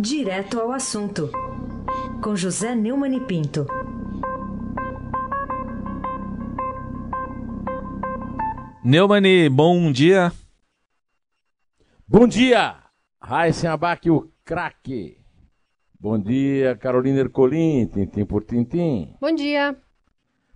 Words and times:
Direto 0.00 0.60
ao 0.60 0.70
assunto, 0.70 1.28
com 2.22 2.36
José 2.36 2.72
Neumann 2.72 3.16
e 3.16 3.20
Pinto. 3.20 3.66
Neumani, 8.84 9.48
bom 9.48 9.90
dia. 9.90 10.32
Bom 12.06 12.28
dia, 12.28 12.76
Raíssen 13.20 13.68
Abac, 13.70 14.08
o 14.08 14.30
craque. 14.44 15.18
Bom 15.98 16.16
dia, 16.16 16.76
Carolina 16.76 17.18
Ercolim, 17.18 17.86
tintim 17.86 18.24
por 18.24 18.44
tintim. 18.44 19.16
Bom 19.20 19.34
dia. 19.34 19.76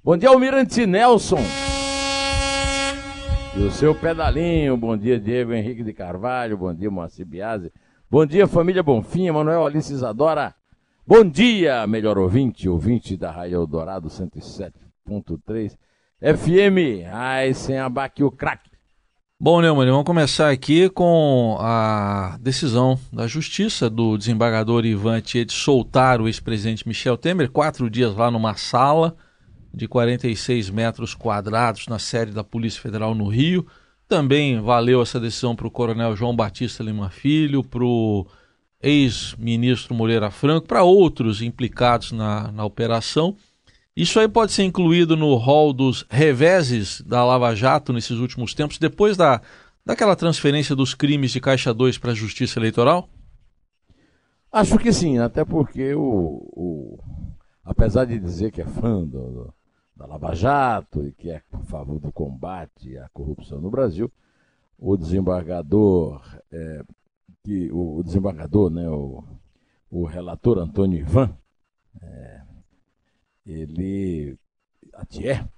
Bom 0.04 0.16
dia, 0.16 0.28
Almirante 0.28 0.86
Nelson. 0.86 1.40
E 3.56 3.60
o 3.60 3.70
seu 3.72 3.92
pedalinho. 3.92 4.76
Bom 4.76 4.96
dia, 4.96 5.18
Diego 5.18 5.52
Henrique 5.52 5.82
de 5.82 5.92
Carvalho. 5.92 6.56
Bom 6.56 6.72
dia, 6.72 6.90
Moacir 6.90 7.26
Biasi. 7.26 7.72
Bom 8.12 8.26
dia, 8.26 8.46
família 8.46 8.82
Bonfim, 8.82 9.30
Manuel 9.30 9.64
Alice 9.64 9.90
Isadora. 9.90 10.54
Bom 11.06 11.24
dia, 11.24 11.86
melhor 11.86 12.18
ouvinte, 12.18 12.68
ouvinte 12.68 13.16
da 13.16 13.30
Raia 13.30 13.54
Eldorado 13.54 14.08
107.3 14.08 15.78
FM. 16.20 17.08
Ai, 17.10 17.54
sem 17.54 17.78
abaque 17.78 18.22
o 18.22 18.30
craque. 18.30 18.68
Bom, 19.40 19.62
Neumann, 19.62 19.90
vamos 19.90 20.04
começar 20.04 20.50
aqui 20.50 20.90
com 20.90 21.56
a 21.58 22.36
decisão 22.38 23.00
da 23.10 23.26
Justiça 23.26 23.88
do 23.88 24.18
desembargador 24.18 24.84
Ivan 24.84 25.22
Tia 25.22 25.46
de 25.46 25.54
soltar 25.54 26.20
o 26.20 26.28
ex-presidente 26.28 26.86
Michel 26.86 27.16
Temer, 27.16 27.50
quatro 27.50 27.88
dias 27.88 28.14
lá 28.14 28.30
numa 28.30 28.52
sala 28.56 29.16
de 29.72 29.88
46 29.88 30.68
metros 30.68 31.14
quadrados 31.14 31.86
na 31.86 31.98
sede 31.98 32.32
da 32.32 32.44
Polícia 32.44 32.82
Federal 32.82 33.14
no 33.14 33.26
Rio. 33.28 33.66
Também 34.12 34.60
valeu 34.60 35.00
essa 35.00 35.18
decisão 35.18 35.56
para 35.56 35.66
o 35.66 35.70
coronel 35.70 36.14
João 36.14 36.36
Batista 36.36 36.84
Lima 36.84 37.08
Filho, 37.08 37.64
para 37.64 37.82
o 37.82 38.26
ex-ministro 38.78 39.94
Moreira 39.94 40.30
Franco, 40.30 40.66
para 40.66 40.82
outros 40.82 41.40
implicados 41.40 42.12
na, 42.12 42.52
na 42.52 42.62
operação. 42.62 43.34
Isso 43.96 44.20
aí 44.20 44.28
pode 44.28 44.52
ser 44.52 44.64
incluído 44.64 45.16
no 45.16 45.34
rol 45.36 45.72
dos 45.72 46.04
reveses 46.10 47.00
da 47.00 47.24
Lava 47.24 47.54
Jato 47.54 47.90
nesses 47.90 48.18
últimos 48.18 48.52
tempos, 48.52 48.76
depois 48.76 49.16
da, 49.16 49.40
daquela 49.82 50.14
transferência 50.14 50.76
dos 50.76 50.92
crimes 50.92 51.30
de 51.30 51.40
Caixa 51.40 51.72
2 51.72 51.96
para 51.96 52.12
a 52.12 52.14
Justiça 52.14 52.58
Eleitoral? 52.58 53.08
Acho 54.52 54.78
que 54.78 54.92
sim, 54.92 55.16
até 55.20 55.42
porque 55.42 55.94
o, 55.94 56.50
o 56.52 56.98
apesar 57.64 58.04
de 58.04 58.18
dizer 58.18 58.52
que 58.52 58.60
é 58.60 58.66
fã 58.66 59.02
do, 59.06 59.54
da 59.96 60.06
Lava 60.06 60.34
Jato 60.34 61.04
e 61.06 61.12
que 61.12 61.30
é 61.30 61.42
a 61.52 61.58
favor 61.60 61.98
do 61.98 62.10
combate 62.12 62.96
à 62.98 63.08
corrupção 63.10 63.60
no 63.60 63.70
Brasil, 63.70 64.10
o 64.78 64.96
desembargador, 64.96 66.22
é, 66.50 66.84
que, 67.44 67.70
o, 67.70 67.98
o, 67.98 68.02
desembargador, 68.02 68.70
né, 68.70 68.88
o, 68.88 69.22
o 69.90 70.04
relator 70.04 70.58
Antônio 70.58 70.98
Ivan, 70.98 71.36
é, 72.00 72.42
ele, 73.46 74.36
Atier, 74.94 75.48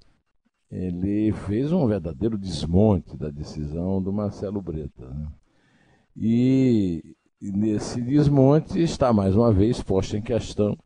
ele 0.70 1.32
fez 1.32 1.72
um 1.72 1.86
verdadeiro 1.86 2.36
desmonte 2.36 3.16
da 3.16 3.30
decisão 3.30 4.02
do 4.02 4.12
Marcelo 4.12 4.60
Breta. 4.60 5.08
Né? 5.08 5.28
E, 6.16 7.16
nesse 7.40 8.00
desmonte 8.00 8.80
está 8.80 9.12
mais 9.12 9.36
uma 9.36 9.52
vez 9.52 9.82
posto 9.82 10.16
em 10.16 10.22
questão 10.22 10.76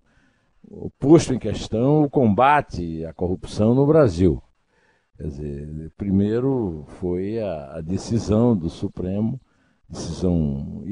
posto 0.98 1.34
em 1.34 1.38
questão 1.38 2.02
o 2.02 2.10
combate 2.10 3.04
à 3.04 3.12
corrupção 3.12 3.74
no 3.74 3.86
Brasil. 3.86 4.42
Quer 5.16 5.28
dizer, 5.28 5.92
primeiro 5.96 6.84
foi 7.00 7.40
a, 7.40 7.78
a 7.78 7.80
decisão 7.80 8.56
do 8.56 8.68
Supremo, 8.68 9.40
decisão 9.88 10.84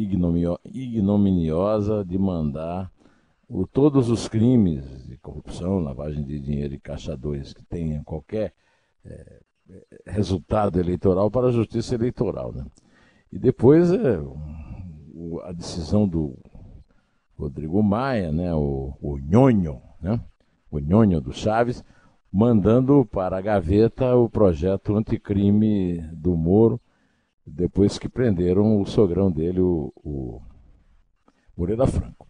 ignominiosa 0.64 2.04
de 2.04 2.18
mandar 2.18 2.90
o, 3.48 3.66
todos 3.66 4.08
os 4.08 4.26
crimes 4.26 5.06
de 5.06 5.16
corrupção, 5.18 5.78
lavagem 5.78 6.24
de 6.24 6.40
dinheiro 6.40 6.74
e 6.74 6.80
caixa 6.80 7.16
2 7.16 7.52
que 7.52 7.64
tenham 7.64 8.02
qualquer 8.02 8.52
é, 9.04 9.40
resultado 10.06 10.80
eleitoral 10.80 11.30
para 11.30 11.48
a 11.48 11.52
justiça 11.52 11.94
eleitoral. 11.94 12.52
Né? 12.52 12.64
E 13.30 13.38
depois 13.38 13.92
é, 13.92 14.18
a 15.44 15.52
decisão 15.52 16.08
do 16.08 16.36
Rodrigo 17.38 17.82
Maia, 17.82 18.32
né, 18.32 18.54
o, 18.54 18.94
o 19.00 19.18
Nhonho, 19.18 19.80
né, 20.00 20.20
o 20.70 20.78
Nhonho 20.78 21.20
do 21.20 21.32
Chaves, 21.32 21.84
mandando 22.32 23.04
para 23.04 23.38
a 23.38 23.40
gaveta 23.40 24.14
o 24.16 24.28
projeto 24.28 24.96
anticrime 24.96 26.00
do 26.12 26.36
Moro, 26.36 26.80
depois 27.46 27.98
que 27.98 28.08
prenderam 28.08 28.80
o 28.80 28.86
sogrão 28.86 29.30
dele, 29.30 29.60
o, 29.60 29.92
o 30.02 30.42
Moreira 31.56 31.86
Franco. 31.86 32.26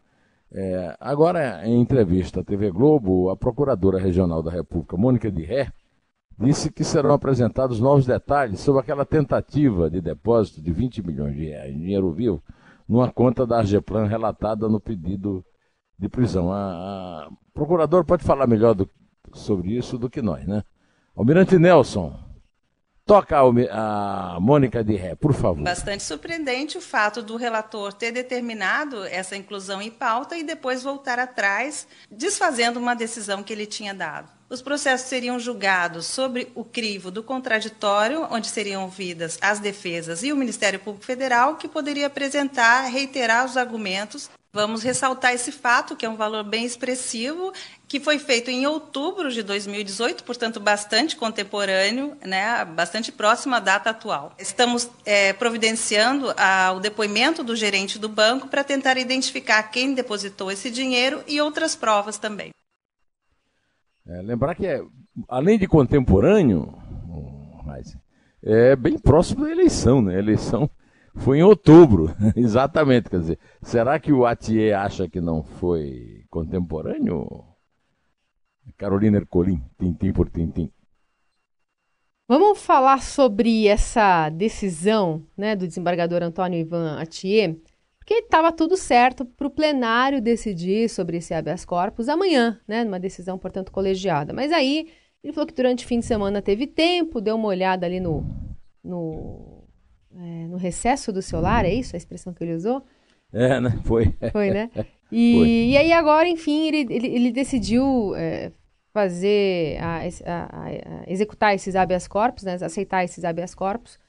É, 0.53 0.97
agora, 1.01 1.67
em 1.67 1.81
entrevista 1.81 2.41
à 2.41 2.45
TV 2.45 2.71
Globo, 2.71 3.31
a 3.31 3.37
Procuradora 3.37 3.99
Regional 3.99 4.43
da 4.43 4.51
República, 4.51 4.97
Mônica 4.97 5.31
de 5.31 5.43
Ré, 5.43 5.73
disse 6.39 6.71
que 6.71 6.85
serão 6.85 7.13
apresentados 7.13 7.81
novos 7.81 8.07
detalhes 8.07 8.61
sobre 8.61 8.83
aquela 8.83 9.05
tentativa 9.05 9.89
de 9.89 10.01
depósito 10.01 10.61
de 10.61 10.71
20 10.71 11.07
milhões 11.07 11.35
de 11.35 11.47
reais 11.47 11.75
em 11.75 11.79
dinheiro 11.79 12.13
vivo 12.13 12.43
numa 12.89 13.11
conta 13.11 13.47
da 13.47 13.59
Argeplan 13.59 14.07
relatada 14.07 14.69
no 14.69 14.81
pedido 14.81 15.45
de 15.99 16.09
prisão. 16.09 16.53
A, 16.53 17.27
a 17.27 17.31
procuradora 17.53 18.05
pode 18.05 18.25
falar 18.25 18.47
melhor 18.47 18.75
do, 18.75 18.89
sobre 19.33 19.77
isso 19.77 19.99
do 19.99 20.11
que 20.11 20.23
nós, 20.23 20.47
né? 20.47 20.63
Almirante 21.15 21.59
Nelson, 21.59 22.19
toca 23.07 23.39
a 23.39 24.39
Mônica 24.41 24.85
de 24.85 24.97
Ré, 24.97 25.15
por 25.15 25.33
favor. 25.33 25.63
Bastante 25.63 26.03
surpreendente 26.03 26.77
o 26.77 26.81
fato 26.81 27.23
do 27.23 27.37
relator 27.37 27.93
ter 27.93 28.13
determinado 28.13 29.05
essa 29.05 29.37
inclusão 29.37 29.81
em 29.81 29.91
pauta 29.91 30.37
e 30.37 30.43
depois 30.43 30.83
voltar 30.83 31.19
atrás, 31.19 31.87
desfazendo 32.11 32.79
uma 32.79 32.95
decisão 32.95 33.43
que 33.43 33.53
ele 33.53 33.65
tinha 33.65 33.95
dado. 33.95 34.36
Os 34.49 34.63
processos 34.63 35.09
seriam 35.09 35.41
julgados 35.41 36.07
sobre 36.07 36.53
o 36.55 36.65
crivo 36.65 37.11
do 37.11 37.21
contraditório, 37.21 38.29
onde 38.31 38.47
seriam 38.47 38.85
ouvidas 38.85 39.39
as 39.41 39.59
defesas 39.59 40.23
e 40.23 40.33
o 40.33 40.37
Ministério 40.37 40.79
Público 40.79 41.05
Federal, 41.05 41.57
que 41.57 41.67
poderia 41.67 42.07
apresentar, 42.07 42.83
reiterar 42.83 43.45
os 43.45 43.57
argumentos. 43.57 44.31
Vamos 44.53 44.85
ressaltar 44.85 45.35
esse 45.35 45.51
fato, 45.51 45.97
que 45.97 46.07
é 46.07 46.09
um 46.09 46.15
valor 46.15 46.45
bem 46.45 46.65
expressivo, 46.65 47.53
que 47.89 47.99
foi 47.99 48.21
feito 48.21 48.49
em 48.49 48.67
outubro 48.67 49.33
de 49.33 49.43
2018, 49.43 50.23
portanto, 50.23 50.61
bastante 50.61 51.17
contemporâneo, 51.17 52.17
né, 52.25 52.65
bastante 52.65 53.11
próximo 53.11 53.57
à 53.57 53.59
data 53.59 53.91
atual. 53.91 54.33
Estamos 54.39 54.89
é, 55.05 55.33
providenciando 55.33 56.33
a, 56.37 56.73
o 56.73 56.79
depoimento 56.79 57.43
do 57.43 57.57
gerente 57.57 57.99
do 57.99 58.09
banco 58.09 58.47
para 58.47 58.63
tentar 58.63 58.97
identificar 58.97 59.65
quem 59.65 59.93
depositou 59.93 60.53
esse 60.53 60.71
dinheiro 60.71 61.23
e 61.27 61.41
outras 61.41 61.75
provas 61.75 62.17
também. 62.17 62.53
É, 64.09 64.23
lembrar 64.23 64.55
que, 64.55 64.67
é, 64.67 64.83
além 65.29 65.59
de 65.59 65.67
contemporâneo, 65.67 66.73
é 68.43 68.77
bem 68.77 68.99
próximo 68.99 69.45
da 69.45 69.51
eleição, 69.51 70.01
né? 70.01 70.15
A 70.15 70.19
eleição 70.19 70.71
foi 71.17 71.39
em 71.39 71.43
outubro, 71.43 72.15
exatamente. 72.37 73.11
Quer 73.11 73.21
dizer, 73.21 73.39
será 73.61 73.99
que 73.99 74.13
o 74.13 74.25
Atier 74.25 74.79
acha 74.79 75.09
que 75.09 75.21
não 75.21 75.43
foi 75.43 76.25
contemporâneo? 76.31 77.45
Carolina 78.77 79.19
Ercolim, 79.19 79.63
tintim 79.79 80.13
por 80.13 80.29
tintim. 80.29 80.71
Vamos 82.29 82.61
falar 82.61 83.03
sobre 83.03 83.69
essa 83.69 84.29
decisão 84.29 85.25
né, 85.37 85.55
do 85.55 85.67
desembargador 85.67 86.23
Antônio 86.23 86.59
Ivan 86.59 86.99
Atier 87.01 87.57
porque 88.07 88.21
estava 88.21 88.53
tudo 88.53 88.77
certo 88.77 89.25
para 89.25 89.49
o 89.49 89.51
plenário 89.51 90.23
decidir 90.23 90.89
sobre 90.89 91.17
esse 91.17 91.35
habeas 91.35 91.65
corpus 91.65 92.09
amanhã, 92.09 92.61
né, 92.67 92.85
numa 92.85 93.01
decisão, 93.01 93.37
portanto, 93.37 93.73
colegiada. 93.73 94.33
Mas 94.33 94.53
aí 94.53 94.87
ele 95.25 95.33
falou 95.33 95.45
que 95.45 95.53
durante 95.53 95.85
o 95.85 95.89
fim 95.89 95.99
de 95.99 96.07
semana 96.07 96.41
teve 96.41 96.69
tempo, 96.69 97.21
deu 97.21 97.35
uma 97.35 97.49
olhada 97.49 97.85
ali 97.85 97.99
no, 97.99 98.25
no, 98.83 99.65
é, 100.15 100.47
no 100.47 100.57
recesso 100.57 101.13
do 101.13 101.21
celular, 101.21 101.65
é 101.65 101.75
isso 101.75 101.97
a 101.97 101.99
expressão 101.99 102.33
que 102.33 102.45
ele 102.45 102.55
usou? 102.55 102.81
É, 103.33 103.61
né? 103.61 103.77
Foi. 103.85 104.15
Foi, 104.31 104.51
né? 104.51 104.71
E, 105.13 105.35
Foi. 105.39 105.49
e 105.49 105.77
aí 105.77 105.93
agora, 105.93 106.29
enfim, 106.29 106.67
ele, 106.67 106.93
ele, 106.93 107.07
ele 107.07 107.31
decidiu 107.31 108.13
é, 108.17 108.51
fazer, 108.93 109.79
a, 109.81 110.01
a, 110.01 110.59
a, 110.59 111.05
executar 111.07 111.55
esses 111.55 111.77
habeas 111.77 112.09
corpus, 112.09 112.43
né, 112.43 112.55
aceitar 112.61 113.05
esses 113.05 113.25
habeas 113.25 113.55
corpus, 113.55 114.01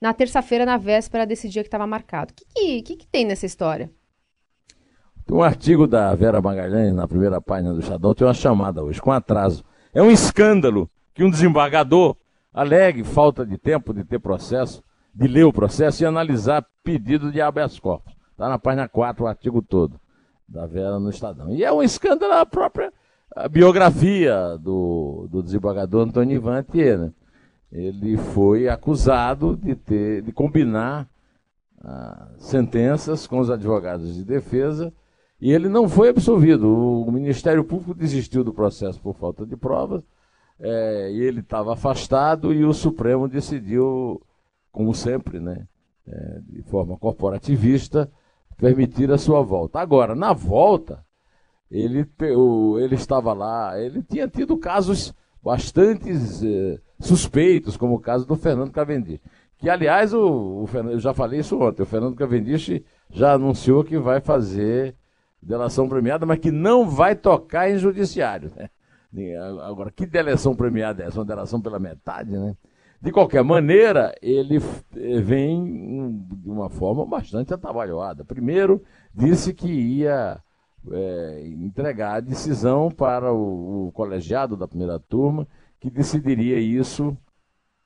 na 0.00 0.12
terça-feira, 0.12 0.64
na 0.64 0.76
véspera 0.76 1.26
desse 1.26 1.48
dia 1.48 1.62
que 1.62 1.68
estava 1.68 1.86
marcado. 1.86 2.32
O 2.32 2.34
que, 2.34 2.82
que, 2.82 2.96
que, 2.96 3.06
tem 3.06 3.24
nessa 3.24 3.46
história? 3.46 3.90
Tem 5.26 5.36
um 5.36 5.42
artigo 5.42 5.86
da 5.86 6.14
Vera 6.14 6.40
Magalhães 6.40 6.94
na 6.94 7.06
primeira 7.06 7.40
página 7.40 7.74
do 7.74 7.80
Estadão, 7.80 8.14
tem 8.14 8.26
uma 8.26 8.34
chamada 8.34 8.82
hoje, 8.82 9.00
com 9.00 9.12
atraso. 9.12 9.64
É 9.92 10.02
um 10.02 10.10
escândalo 10.10 10.90
que 11.12 11.24
um 11.24 11.30
desembargador 11.30 12.16
alegue 12.52 13.04
falta 13.04 13.44
de 13.44 13.58
tempo 13.58 13.92
de 13.92 14.04
ter 14.04 14.18
processo, 14.18 14.82
de 15.14 15.26
ler 15.26 15.44
o 15.44 15.52
processo 15.52 16.02
e 16.02 16.06
analisar 16.06 16.64
pedido 16.82 17.30
de 17.30 17.40
habeas 17.40 17.78
corpus. 17.78 18.14
Está 18.30 18.48
na 18.48 18.58
página 18.58 18.88
4 18.88 19.24
o 19.24 19.28
artigo 19.28 19.60
todo 19.60 20.00
da 20.48 20.66
Vera 20.66 20.98
no 20.98 21.10
Estadão. 21.10 21.50
E 21.50 21.62
é 21.62 21.72
um 21.72 21.82
escândalo 21.82 22.32
a 22.32 22.46
própria 22.46 22.92
a 23.36 23.48
biografia 23.48 24.56
do, 24.58 25.28
do 25.30 25.42
desembargador 25.42 26.06
Antônio 26.06 26.36
Ivan 26.36 26.62
Thier, 26.62 26.98
né? 26.98 27.12
Ele 27.70 28.16
foi 28.16 28.68
acusado 28.68 29.56
de 29.56 29.74
ter 29.74 30.22
de 30.22 30.32
combinar 30.32 31.08
ah, 31.80 32.28
sentenças 32.38 33.26
com 33.26 33.38
os 33.38 33.50
advogados 33.50 34.14
de 34.14 34.24
defesa 34.24 34.92
E 35.40 35.52
ele 35.52 35.68
não 35.68 35.88
foi 35.88 36.08
absolvido. 36.08 36.66
O 36.66 37.10
Ministério 37.12 37.62
Público 37.62 37.94
desistiu 37.94 38.42
do 38.42 38.52
processo 38.52 39.00
por 39.00 39.14
falta 39.14 39.46
de 39.46 39.56
provas, 39.56 40.02
é, 40.58 41.12
e 41.12 41.20
ele 41.20 41.40
estava 41.40 41.72
afastado 41.72 42.52
e 42.52 42.64
o 42.64 42.74
Supremo 42.74 43.28
decidiu, 43.28 44.20
como 44.72 44.92
sempre, 44.92 45.38
né, 45.38 45.68
é, 46.06 46.40
de 46.48 46.62
forma 46.62 46.96
corporativista, 46.98 48.10
permitir 48.56 49.12
a 49.12 49.18
sua 49.18 49.40
volta. 49.40 49.78
Agora, 49.78 50.14
na 50.16 50.32
volta, 50.32 51.04
ele, 51.70 52.04
ele 52.80 52.94
estava 52.96 53.32
lá, 53.32 53.80
ele 53.80 54.02
tinha 54.02 54.26
tido 54.26 54.58
casos 54.58 55.14
bastante 55.48 56.10
eh, 56.10 56.78
suspeitos, 57.00 57.74
como 57.74 57.94
o 57.94 57.98
caso 57.98 58.26
do 58.26 58.36
Fernando 58.36 58.70
Cavendish. 58.70 59.18
Que, 59.56 59.70
aliás, 59.70 60.12
o, 60.12 60.20
o, 60.20 60.68
eu 60.90 61.00
já 61.00 61.14
falei 61.14 61.40
isso 61.40 61.58
ontem, 61.58 61.82
o 61.82 61.86
Fernando 61.86 62.14
Cavendish 62.14 62.82
já 63.10 63.32
anunciou 63.32 63.82
que 63.82 63.96
vai 63.96 64.20
fazer 64.20 64.94
delação 65.42 65.88
premiada, 65.88 66.26
mas 66.26 66.38
que 66.38 66.50
não 66.50 66.86
vai 66.86 67.16
tocar 67.16 67.70
em 67.70 67.78
judiciário. 67.78 68.52
Né? 68.54 69.38
Agora, 69.62 69.90
que 69.90 70.04
delação 70.04 70.54
premiada 70.54 71.02
é 71.02 71.06
essa? 71.06 71.18
Uma 71.18 71.24
delação 71.24 71.62
pela 71.62 71.78
metade, 71.78 72.30
né? 72.30 72.54
De 73.00 73.10
qualquer 73.10 73.42
maneira, 73.42 74.14
ele 74.20 74.56
eh, 74.96 75.20
vem 75.20 76.26
de 76.30 76.50
uma 76.50 76.68
forma 76.68 77.06
bastante 77.06 77.54
atabalhoada. 77.54 78.22
Primeiro, 78.22 78.82
disse 79.14 79.54
que 79.54 79.68
ia 79.68 80.42
é, 80.90 81.42
entregar 81.46 82.16
a 82.16 82.20
decisão 82.20 82.90
para 82.90 83.32
o, 83.32 83.88
o, 83.88 83.92
colegiado 83.92 84.56
da 84.56 84.68
primeira 84.68 84.98
turma, 84.98 85.46
que 85.80 85.90
decidiria 85.90 86.58
isso 86.58 87.16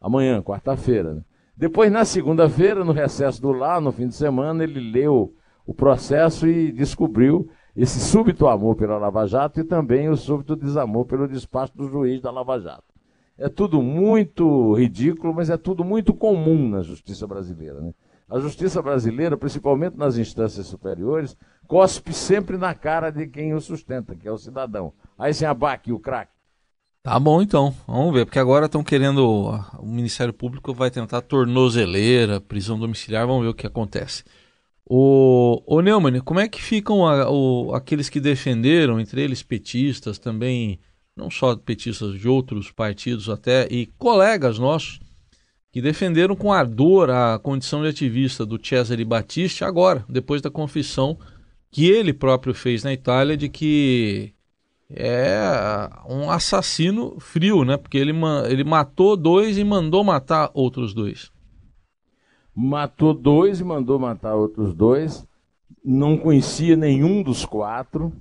amanhã, 0.00 0.42
quarta-feira. 0.42 1.14
Né? 1.14 1.24
Depois, 1.56 1.90
na 1.90 2.04
segunda-feira, 2.04 2.84
no 2.84 2.92
recesso 2.92 3.40
do 3.40 3.52
lar, 3.52 3.80
no 3.80 3.92
fim 3.92 4.08
de 4.08 4.14
semana, 4.14 4.64
ele 4.64 4.92
leu 4.92 5.34
o 5.66 5.74
processo 5.74 6.46
e 6.46 6.72
descobriu 6.72 7.48
esse 7.76 8.00
súbito 8.00 8.46
amor 8.46 8.76
pela 8.76 8.98
Lava 8.98 9.26
Jato 9.26 9.60
e 9.60 9.64
também 9.64 10.08
o 10.08 10.16
súbito 10.16 10.54
desamor 10.56 11.06
pelo 11.06 11.28
despacho 11.28 11.76
do 11.76 11.88
juiz 11.88 12.20
da 12.20 12.30
Lava 12.30 12.58
Jato. 12.58 12.92
É 13.38 13.48
tudo 13.48 13.82
muito 13.82 14.74
ridículo, 14.74 15.34
mas 15.34 15.48
é 15.48 15.56
tudo 15.56 15.82
muito 15.82 16.12
comum 16.12 16.68
na 16.68 16.82
justiça 16.82 17.26
brasileira. 17.26 17.80
Né? 17.80 17.94
A 18.32 18.40
justiça 18.40 18.80
brasileira, 18.80 19.36
principalmente 19.36 19.94
nas 19.94 20.16
instâncias 20.16 20.66
superiores, 20.66 21.36
cospe 21.68 22.14
sempre 22.14 22.56
na 22.56 22.74
cara 22.74 23.10
de 23.10 23.26
quem 23.26 23.52
o 23.52 23.60
sustenta, 23.60 24.16
que 24.16 24.26
é 24.26 24.32
o 24.32 24.38
cidadão. 24.38 24.94
Aí 25.18 25.34
sem 25.34 25.46
abaque 25.46 25.92
o 25.92 26.00
craque. 26.00 26.32
Tá 27.02 27.20
bom 27.20 27.42
então, 27.42 27.74
vamos 27.86 28.14
ver, 28.14 28.24
porque 28.24 28.38
agora 28.38 28.64
estão 28.64 28.82
querendo, 28.82 29.50
o 29.78 29.84
Ministério 29.84 30.32
Público 30.32 30.72
vai 30.72 30.90
tentar 30.90 31.20
tornozeleira, 31.20 32.40
prisão 32.40 32.78
domiciliar, 32.78 33.26
vamos 33.26 33.42
ver 33.42 33.50
o 33.50 33.54
que 33.54 33.66
acontece. 33.66 34.24
O, 34.86 35.62
o 35.66 35.82
Neumann, 35.82 36.20
como 36.20 36.40
é 36.40 36.48
que 36.48 36.62
ficam 36.62 37.06
a, 37.06 37.30
o, 37.30 37.74
aqueles 37.74 38.08
que 38.08 38.18
defenderam, 38.18 38.98
entre 38.98 39.20
eles 39.20 39.42
petistas, 39.42 40.18
também, 40.18 40.80
não 41.14 41.30
só 41.30 41.54
petistas 41.54 42.18
de 42.18 42.26
outros 42.26 42.70
partidos 42.70 43.28
até, 43.28 43.68
e 43.70 43.84
colegas 43.98 44.58
nossos, 44.58 45.00
que 45.72 45.80
defenderam 45.80 46.36
com 46.36 46.52
ardor 46.52 47.08
a 47.08 47.38
condição 47.38 47.80
de 47.80 47.88
ativista 47.88 48.44
do 48.44 48.60
Cesare 48.62 49.04
Battisti 49.06 49.64
agora, 49.64 50.04
depois 50.06 50.42
da 50.42 50.50
confissão 50.50 51.18
que 51.70 51.90
ele 51.90 52.12
próprio 52.12 52.52
fez 52.52 52.84
na 52.84 52.92
Itália 52.92 53.38
de 53.38 53.48
que 53.48 54.34
é 54.90 55.40
um 56.06 56.30
assassino 56.30 57.18
frio, 57.18 57.64
né? 57.64 57.78
Porque 57.78 57.96
ele, 57.96 58.12
ele 58.50 58.62
matou 58.62 59.16
dois 59.16 59.56
e 59.56 59.64
mandou 59.64 60.04
matar 60.04 60.50
outros 60.52 60.92
dois. 60.92 61.32
Matou 62.54 63.14
dois 63.14 63.58
e 63.58 63.64
mandou 63.64 63.98
matar 63.98 64.34
outros 64.34 64.74
dois. 64.74 65.26
Não 65.82 66.18
conhecia 66.18 66.76
nenhum 66.76 67.22
dos 67.22 67.46
quatro. 67.46 68.12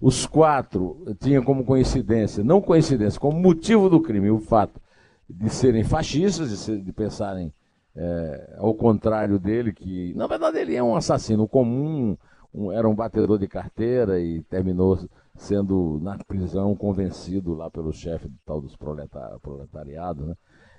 Os 0.00 0.24
quatro 0.24 1.04
tinham 1.20 1.42
como 1.42 1.64
coincidência, 1.64 2.44
não 2.44 2.60
coincidência, 2.60 3.20
como 3.20 3.38
motivo 3.38 3.90
do 3.90 4.00
crime, 4.00 4.30
o 4.30 4.38
fato 4.38 4.80
de 5.32 5.50
serem 5.50 5.84
fascistas, 5.84 6.50
de, 6.50 6.56
ser, 6.56 6.80
de 6.80 6.92
pensarem 6.92 7.52
é, 7.94 8.56
ao 8.58 8.74
contrário 8.74 9.38
dele, 9.38 9.72
que 9.72 10.14
na 10.14 10.26
verdade 10.26 10.58
ele 10.58 10.74
é 10.74 10.82
um 10.82 10.96
assassino 10.96 11.48
comum, 11.48 12.16
um, 12.52 12.72
era 12.72 12.88
um 12.88 12.94
batedor 12.94 13.38
de 13.38 13.48
carteira 13.48 14.20
e 14.20 14.42
terminou 14.42 14.98
sendo 15.36 15.98
na 16.02 16.18
prisão 16.18 16.74
convencido 16.74 17.54
lá 17.54 17.70
pelo 17.70 17.92
chefe 17.92 18.28
do 18.28 18.36
tal 18.44 18.60
dos 18.60 18.76
proletar, 18.76 19.38
proletariados, 19.40 20.26
né, 20.26 20.34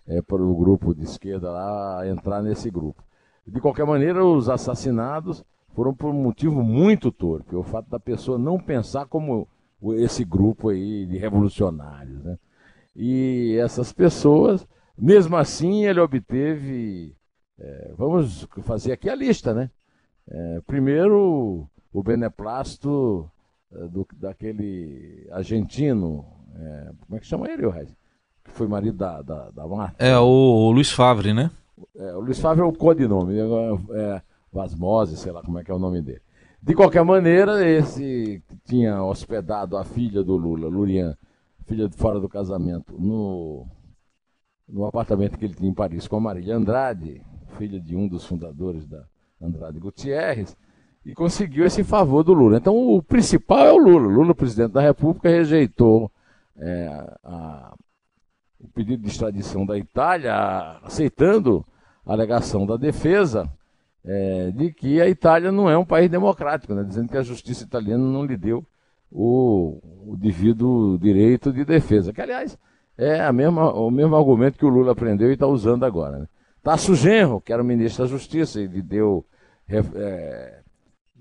é, 0.08 0.22
para 0.22 0.42
o 0.42 0.56
grupo 0.56 0.94
de 0.94 1.04
esquerda 1.04 1.52
lá 1.52 2.08
entrar 2.08 2.42
nesse 2.42 2.70
grupo. 2.70 3.04
De 3.46 3.60
qualquer 3.60 3.86
maneira, 3.86 4.24
os 4.24 4.50
assassinados 4.50 5.44
foram 5.74 5.94
por 5.94 6.10
um 6.10 6.22
motivo 6.22 6.62
muito 6.62 7.12
torpe, 7.12 7.56
o 7.56 7.64
fato 7.64 7.90
da 7.90 8.00
pessoa 8.00 8.38
não 8.38 8.60
pensar 8.60 9.06
como 9.06 9.48
esse 9.96 10.24
grupo 10.24 10.70
aí 10.70 11.06
de 11.06 11.18
revolucionários, 11.18 12.24
né? 12.24 12.38
E 12.96 13.58
essas 13.62 13.92
pessoas, 13.92 14.68
mesmo 14.98 15.36
assim, 15.38 15.86
ele 15.86 16.00
obteve. 16.00 17.16
É, 17.60 17.94
vamos 17.98 18.48
fazer 18.62 18.92
aqui 18.92 19.10
a 19.10 19.16
lista, 19.16 19.54
né? 19.54 19.70
É, 20.28 20.62
primeiro, 20.66 21.68
o 21.94 22.04
beneplácito 22.04 23.30
é, 23.74 23.88
do, 23.88 24.08
daquele 24.14 25.28
argentino, 25.32 26.26
é, 26.56 26.92
como 27.06 27.18
é 27.18 27.20
que 27.20 27.28
chama 27.28 27.50
ele, 27.50 27.70
Reis? 27.70 27.96
Que 28.44 28.52
foi 28.52 28.68
marido 28.68 28.98
da, 28.98 29.22
da, 29.22 29.50
da 29.52 29.68
Marta. 29.68 30.04
É, 30.04 30.18
o, 30.18 30.24
o 30.24 30.72
Luiz 30.72 30.92
Favre, 30.92 31.34
né? 31.34 31.52
É, 31.96 32.16
o 32.16 32.22
Luiz 32.22 32.40
Favre 32.40 32.64
é 32.64 32.66
o 32.66 32.74
codinome, 32.74 33.38
é, 33.38 33.44
é 34.00 34.22
Vasmose, 34.52 35.18
sei 35.18 35.32
lá 35.32 35.42
como 35.42 35.60
é 35.60 35.64
que 35.64 35.72
é 35.72 35.74
o 35.74 35.80
nome 35.80 36.02
dele. 36.02 36.22
De 36.62 36.76
qualquer 36.76 37.04
maneira, 37.04 37.68
esse 37.68 38.44
tinha 38.66 39.04
hospedado 39.04 39.78
a 39.78 39.84
filha 39.84 40.24
do 40.24 40.36
Lula, 40.38 40.68
Lurian, 40.68 41.18
filha 41.66 41.88
de 41.88 41.96
fora 41.96 42.20
do 42.20 42.30
casamento, 42.30 42.94
no, 43.00 43.66
no 44.68 44.86
apartamento 44.86 45.38
que 45.38 45.46
ele 45.46 45.54
tinha 45.54 45.70
em 45.70 45.74
Paris 45.74 46.08
com 46.08 46.18
a 46.18 46.22
Marília 46.22 46.56
Andrade, 46.56 47.22
filha 47.58 47.80
de 47.80 47.96
um 47.96 48.08
dos 48.08 48.26
fundadores 48.26 48.88
da 48.88 49.04
Andrade 49.42 49.80
Gutierrez, 49.80 50.56
e 51.06 51.14
conseguiu 51.14 51.66
esse 51.66 51.84
favor 51.84 52.24
do 52.24 52.34
Lula. 52.34 52.58
Então, 52.58 52.76
o 52.76 53.02
principal 53.02 53.66
é 53.66 53.72
o 53.72 53.78
Lula. 53.78 54.08
Lula, 54.08 54.36
presidente 54.36 54.74
da 54.74 54.82
República, 54.82 55.30
rejeitou 55.30 56.12
é, 56.58 57.18
a, 57.24 57.74
o 58.60 58.68
pedido 58.68 59.02
de 59.02 59.10
extradição 59.10 59.66
da 59.66 59.78
Itália, 59.78 60.80
aceitando 60.84 61.66
a 62.06 62.14
alegação 62.14 62.66
da 62.66 62.78
defesa 62.78 63.52
é, 64.04 64.52
de 64.52 64.72
que 64.72 65.02
a 65.02 65.10
Itália 65.10 65.52
não 65.52 65.70
é 65.70 65.78
um 65.78 65.86
país 65.86 66.10
democrático, 66.10 66.74
né, 66.74 66.84
dizendo 66.84 67.10
que 67.10 67.18
a 67.18 67.24
justiça 67.24 67.64
italiana 67.64 68.04
não 68.04 68.26
lhe 68.26 68.38
deu 68.38 68.66
o, 69.12 69.80
o 70.06 70.16
devido 70.18 70.98
direito 70.98 71.52
de 71.52 71.66
defesa, 71.66 72.14
que 72.14 72.22
aliás 72.22 72.58
é 72.98 73.20
a 73.20 73.34
mesma, 73.34 73.74
o 73.74 73.90
mesmo 73.90 74.16
argumento 74.16 74.58
que 74.58 74.66
o 74.66 74.70
Lula 74.70 74.92
aprendeu 74.92 75.30
e 75.30 75.34
está 75.34 75.48
usando 75.48 75.84
agora. 75.84 76.20
Né? 76.20 76.28
Tasso 76.62 76.96
Genro, 76.96 77.42
que 77.42 77.52
era 77.52 77.62
o 77.62 77.66
ministro 77.66 78.04
da 78.04 78.10
Justiça, 78.10 78.62
ele 78.62 78.82
deu 78.82 79.26
é, 79.68 79.80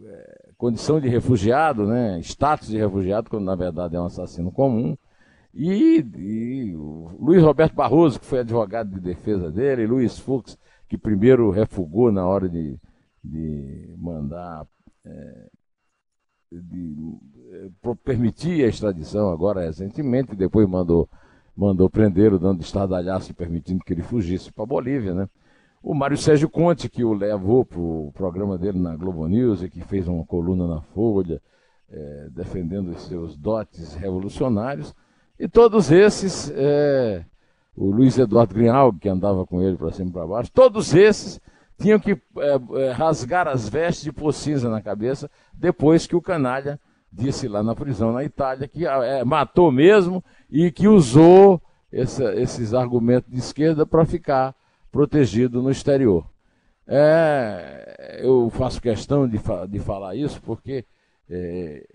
é, 0.03 0.51
condição 0.59 1.01
de 1.01 1.09
refugiado, 1.09 1.87
né? 1.87 2.21
status 2.21 2.69
de 2.69 2.77
refugiado, 2.77 3.31
quando 3.31 3.45
na 3.45 3.55
verdade 3.55 3.97
é 3.97 4.01
um 4.01 4.07
assassino 4.07 4.53
comum. 4.53 4.97
E, 5.55 6.05
e 6.17 6.75
Luiz 7.19 7.43
Roberto 7.43 7.75
Barroso, 7.75 8.21
que 8.21 8.27
foi 8.27 8.41
advogado 8.41 8.91
de 8.91 9.01
defesa 9.01 9.51
dele, 9.51 9.83
e 9.83 9.87
Luiz 9.87 10.19
Fux, 10.19 10.57
que 10.89 10.99
primeiro 10.99 11.51
refugou 11.51 12.13
na 12.13 12.27
hora 12.27 12.49
de, 12.49 12.79
de 13.25 13.95
mandar 13.97 14.67
é, 15.05 15.47
de, 16.51 17.19
eh, 17.53 17.95
permitir 18.05 18.65
a 18.65 18.69
extradição 18.69 19.31
agora 19.31 19.63
recentemente, 19.63 20.35
depois 20.35 20.69
mandou, 20.69 21.09
mandou 21.57 21.89
prender 21.89 22.37
dando 22.39 22.61
estardalhaço 22.61 23.35
permitindo 23.35 23.85
que 23.85 23.93
ele 23.93 24.03
fugisse 24.03 24.53
para 24.53 24.65
a 24.65 24.67
Bolívia, 24.67 25.15
né? 25.15 25.29
O 25.83 25.95
Mário 25.95 26.17
Sérgio 26.17 26.49
Conte, 26.49 26.91
que 26.91 27.03
o 27.03 27.15
levou 27.15 27.65
para 27.65 27.81
o 27.81 28.13
programa 28.13 28.59
dele 28.59 28.79
na 28.79 28.95
Globo 28.97 29.27
News 29.27 29.63
e 29.63 29.71
que 29.71 29.81
fez 29.81 30.07
uma 30.07 30.25
coluna 30.27 30.67
na 30.67 30.83
Folha, 30.83 31.41
é, 31.91 32.29
defendendo 32.31 32.91
os 32.91 33.03
seus 33.07 33.35
dotes 33.35 33.95
revolucionários. 33.95 34.95
E 35.39 35.49
todos 35.49 35.91
esses, 35.91 36.53
é, 36.55 37.25
o 37.75 37.91
Luiz 37.91 38.19
Eduardo 38.19 38.55
Grimaldi, 38.55 38.99
que 38.99 39.09
andava 39.09 39.47
com 39.47 39.63
ele 39.63 39.79
para 39.79 39.91
cima 39.91 40.11
e 40.11 40.13
para 40.13 40.27
baixo, 40.27 40.53
todos 40.53 40.93
esses 40.95 41.41
tinham 41.81 41.99
que 41.99 42.13
é, 42.13 42.83
é, 42.83 42.91
rasgar 42.93 43.49
as 43.49 43.69
vestes 43.69 44.07
e 44.07 44.13
pôr 44.13 44.33
cinza 44.33 44.69
na 44.69 44.83
cabeça 44.83 45.31
depois 45.53 46.07
que 46.07 46.15
o 46.15 46.21
canalha 46.21 46.79
disse 47.11 47.49
lá 47.49 47.63
na 47.63 47.75
prisão 47.75 48.13
na 48.13 48.23
Itália 48.23 48.69
que 48.69 48.87
é, 48.87 49.25
matou 49.25 49.73
mesmo 49.73 50.23
e 50.51 50.71
que 50.71 50.87
usou 50.87 51.61
essa, 51.91 52.35
esses 52.35 52.75
argumentos 52.75 53.31
de 53.33 53.39
esquerda 53.39 53.87
para 53.87 54.05
ficar 54.05 54.55
protegido 54.93 55.63
no 55.63 55.71
exterior. 55.71 56.29
É, 56.87 58.21
eu 58.23 58.51
faço 58.51 58.81
questão 58.81 59.27
de, 59.27 59.41
de 59.69 59.79
falar 59.79 60.15
isso 60.15 60.41
porque 60.43 60.85
é, 61.29 61.87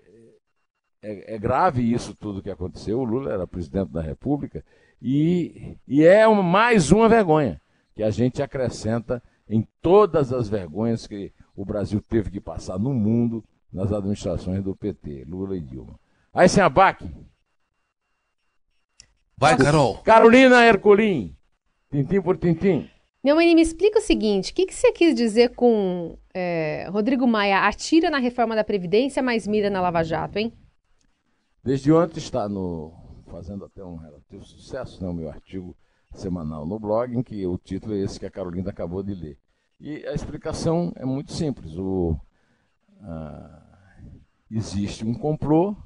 é, 1.02 1.34
é, 1.34 1.38
grave 1.38 1.92
isso 1.92 2.14
tudo 2.14 2.42
que 2.42 2.50
aconteceu. 2.50 2.98
O 2.98 3.04
Lula 3.04 3.32
era 3.32 3.46
presidente 3.46 3.92
da 3.92 4.00
República 4.00 4.64
e, 5.00 5.76
e 5.86 6.04
é 6.04 6.26
uma, 6.26 6.42
mais 6.42 6.90
uma 6.90 7.08
vergonha 7.08 7.60
que 7.94 8.02
a 8.02 8.10
gente 8.10 8.42
acrescenta 8.42 9.22
em 9.48 9.66
todas 9.80 10.32
as 10.32 10.48
vergonhas 10.48 11.06
que 11.06 11.32
o 11.54 11.64
Brasil 11.64 12.00
teve 12.00 12.30
que 12.30 12.40
passar 12.40 12.78
no 12.78 12.92
mundo 12.92 13.44
nas 13.72 13.92
administrações 13.92 14.62
do 14.62 14.74
PT, 14.74 15.24
Lula 15.26 15.56
e 15.56 15.60
Dilma. 15.60 15.98
Aí 16.32 16.48
sem 16.48 16.62
abaque. 16.62 17.08
Vai, 19.36 19.56
Carol. 19.56 19.98
Carolina 19.98 20.64
Herculin. 20.64 21.36
Tintim 21.90 22.20
por 22.20 22.36
tintim. 22.38 22.90
Neumann, 23.22 23.54
me 23.54 23.62
explica 23.62 23.98
o 23.98 24.02
seguinte: 24.02 24.52
o 24.52 24.54
que, 24.54 24.66
que 24.66 24.74
você 24.74 24.92
quis 24.92 25.14
dizer 25.14 25.54
com 25.54 26.16
é, 26.32 26.88
Rodrigo 26.90 27.26
Maia 27.26 27.66
atira 27.66 28.08
na 28.08 28.18
reforma 28.18 28.54
da 28.54 28.64
Previdência, 28.64 29.22
mas 29.22 29.46
mira 29.46 29.68
na 29.68 29.80
Lava 29.80 30.02
Jato, 30.02 30.38
hein? 30.38 30.52
Desde 31.62 31.92
ontem 31.92 32.18
está 32.18 32.48
no, 32.48 32.92
fazendo 33.26 33.64
até 33.64 33.84
um 33.84 33.96
relativo 33.96 34.44
sucesso, 34.44 35.02
né, 35.02 35.10
o 35.10 35.12
meu 35.12 35.28
artigo 35.28 35.76
semanal 36.12 36.66
no 36.66 36.78
blog, 36.78 37.16
em 37.16 37.22
que 37.22 37.46
o 37.46 37.58
título 37.58 37.94
é 37.94 37.98
esse 37.98 38.18
que 38.18 38.26
a 38.26 38.30
Carolina 38.30 38.70
acabou 38.70 39.02
de 39.02 39.14
ler. 39.14 39.38
E 39.80 40.06
a 40.06 40.14
explicação 40.14 40.92
é 40.96 41.04
muito 41.04 41.32
simples. 41.32 41.76
O, 41.76 42.18
ah, 43.02 43.62
existe 44.50 45.04
um 45.04 45.14
complô, 45.14 45.76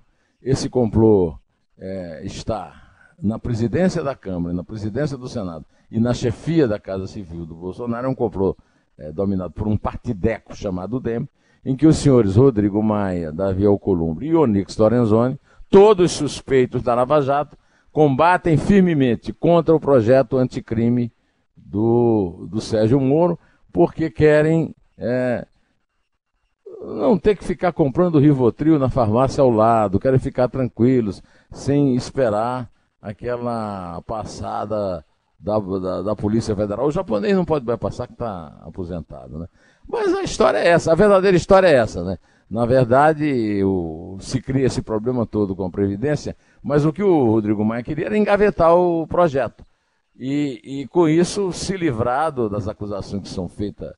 esse 0.41 0.69
complô 0.69 1.39
é, 1.79 2.25
está 2.25 2.91
na 3.21 3.39
presidência 3.39 4.03
da 4.03 4.15
Câmara, 4.15 4.55
na 4.55 4.65
presidência 4.65 5.17
do 5.17 5.29
Senado 5.29 5.65
e 5.91 5.99
na 5.99 6.15
chefia 6.15 6.69
da 6.69 6.79
Casa 6.79 7.07
Civil 7.07 7.45
do 7.45 7.55
Bolsonaro, 7.55 8.07
é 8.07 8.11
um 8.11 8.15
complô 8.15 8.57
é, 8.97 9.11
dominado 9.11 9.53
por 9.53 9.67
um 9.67 9.77
partideco 9.77 10.55
chamado 10.55 11.01
DEM, 11.01 11.29
em 11.65 11.77
que 11.77 11.87
os 11.87 11.97
senhores 11.97 12.37
Rodrigo 12.37 12.83
Maia, 12.83 13.33
Davi 13.33 13.67
Alcolumbre 13.67 14.27
e 14.27 14.35
Onix 14.35 14.77
Lorenzoni, 14.77 15.39
todos 15.69 16.13
suspeitos 16.13 16.83
da 16.83 16.95
Lava 16.95 17.21
Jato, 17.21 17.57
combatem 17.93 18.57
firmemente 18.57 19.33
contra 19.33 19.75
o 19.75 19.81
projeto 19.81 20.37
anticrime 20.37 21.13
do, 21.57 22.47
do 22.51 22.61
Sérgio 22.61 23.01
Moro, 23.01 23.39
porque 23.73 24.11
querem 24.11 24.75
é, 24.97 25.47
não 26.81 27.19
ter 27.19 27.37
que 27.37 27.45
ficar 27.45 27.73
comprando 27.73 28.19
Rivotril 28.19 28.79
na 28.79 28.89
farmácia 28.89 29.43
ao 29.43 29.51
lado, 29.51 30.01
querem 30.01 30.19
ficar 30.19 30.49
tranquilos, 30.49 31.23
sem 31.51 31.95
esperar 31.95 32.71
aquela 33.01 34.03
passada 34.03 35.05
da, 35.39 35.59
da, 35.59 36.03
da, 36.03 36.17
Polícia 36.17 36.55
Federal. 36.55 36.87
O 36.87 36.93
japonês 36.93 37.35
não 37.35 37.45
pode 37.45 37.65
mais 37.65 37.79
passar 37.79 38.07
que 38.07 38.13
está 38.13 38.59
aposentado, 38.63 39.39
né? 39.39 39.47
Mas 39.89 40.13
a 40.15 40.23
história 40.23 40.59
é 40.59 40.69
essa, 40.69 40.93
a 40.93 40.95
verdadeira 40.95 41.37
história 41.37 41.67
é 41.67 41.75
essa, 41.75 42.05
né? 42.05 42.19
Na 42.51 42.67
verdade, 42.67 43.63
o, 43.63 44.17
se 44.19 44.43
cria 44.43 44.67
esse 44.67 44.83
problema 44.83 45.25
todo 45.25 45.55
com 45.55 45.65
a 45.65 45.71
Previdência, 45.71 46.37
mas 46.61 46.85
o 46.85 46.93
que 46.93 47.03
o 47.03 47.27
Rodrigo 47.27 47.65
Maia 47.65 47.85
queria 47.85 48.07
era 48.07 48.19
engavetar 48.19 48.75
o 48.75 49.07
projeto. 49.07 49.65
E, 50.19 50.61
e 50.65 50.89
com 50.89 51.09
isso 51.09 51.53
se 51.53 51.77
livrado 51.77 52.51
das 52.51 52.67
acusações 52.67 53.23
que 53.23 53.29
são 53.29 53.49
feita, 53.49 53.95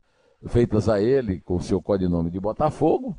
feitas 0.49 0.87
a 0.87 1.01
ele, 1.01 1.41
com 1.41 1.57
o 1.57 1.63
seu 1.63 1.81
codinome 1.81 2.31
de 2.31 2.39
Botafogo, 2.39 3.17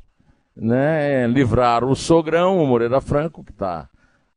né? 0.54 1.26
livrar 1.26 1.84
o 1.84 1.96
sogrão, 1.96 2.62
o 2.62 2.66
Moreira 2.66 3.00
Franco, 3.00 3.42
que 3.42 3.52
tá, 3.52 3.88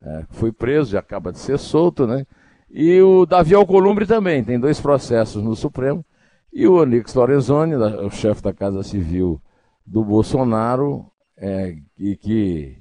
é, 0.01 0.25
foi 0.31 0.51
preso 0.51 0.95
e 0.95 0.97
acaba 0.97 1.31
de 1.31 1.37
ser 1.37 1.59
solto, 1.59 2.07
né? 2.07 2.25
e 2.71 2.99
o 3.01 3.25
Davi 3.25 3.53
Alcolumbre 3.53 4.07
também, 4.07 4.43
tem 4.43 4.59
dois 4.59 4.81
processos 4.81 5.43
no 5.43 5.55
Supremo, 5.55 6.03
e 6.51 6.67
o 6.67 6.73
Onix 6.73 7.13
Lorenzoni, 7.13 7.75
o 7.75 8.09
chefe 8.09 8.41
da 8.41 8.51
Casa 8.51 8.81
Civil 8.81 9.39
do 9.87 10.03
Bolsonaro 10.03 11.09
é, 11.37 11.77
e 11.97 12.17
que 12.17 12.77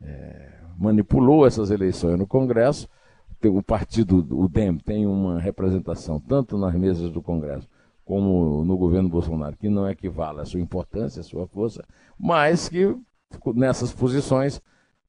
é, 0.00 0.60
manipulou 0.78 1.46
essas 1.46 1.70
eleições 1.70 2.18
no 2.18 2.26
Congresso. 2.26 2.88
O 3.44 3.62
partido, 3.62 4.26
o 4.30 4.48
DEM, 4.48 4.78
tem 4.78 5.06
uma 5.06 5.38
representação 5.38 6.18
tanto 6.18 6.56
nas 6.56 6.74
mesas 6.74 7.10
do 7.12 7.22
Congresso 7.22 7.68
como 8.04 8.64
no 8.64 8.76
governo 8.76 9.08
Bolsonaro, 9.08 9.56
que 9.56 9.68
não 9.68 9.88
equivale 9.88 10.40
à 10.40 10.44
sua 10.44 10.60
importância, 10.60 11.20
à 11.20 11.24
sua 11.24 11.46
força, 11.46 11.84
mas 12.18 12.68
que 12.68 12.96
nessas 13.54 13.92
posições 13.92 14.62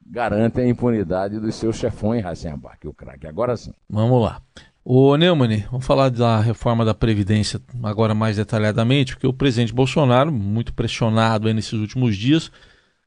garantem 0.06 0.66
a 0.66 0.70
impunidade 0.70 1.40
dos 1.40 1.56
seus 1.56 1.76
chefões, 1.76 2.24
Racianbach, 2.24 2.86
o 2.88 2.94
craque. 2.94 3.28
Agora 3.28 3.56
sim. 3.56 3.72
Vamos 3.90 4.22
lá. 4.22 4.42
Ô 4.90 5.18
Neumann, 5.18 5.66
vamos 5.70 5.86
falar 5.86 6.10
da 6.10 6.40
reforma 6.40 6.86
da 6.86 6.94
Previdência 6.94 7.60
agora 7.84 8.16
mais 8.16 8.38
detalhadamente, 8.38 9.16
porque 9.16 9.28
o 9.28 9.34
presidente 9.34 9.74
Bolsonaro, 9.74 10.32
muito 10.32 10.74
pressionado 10.74 11.54
nesses 11.54 11.74
últimos 11.74 12.16
dias, 12.16 12.50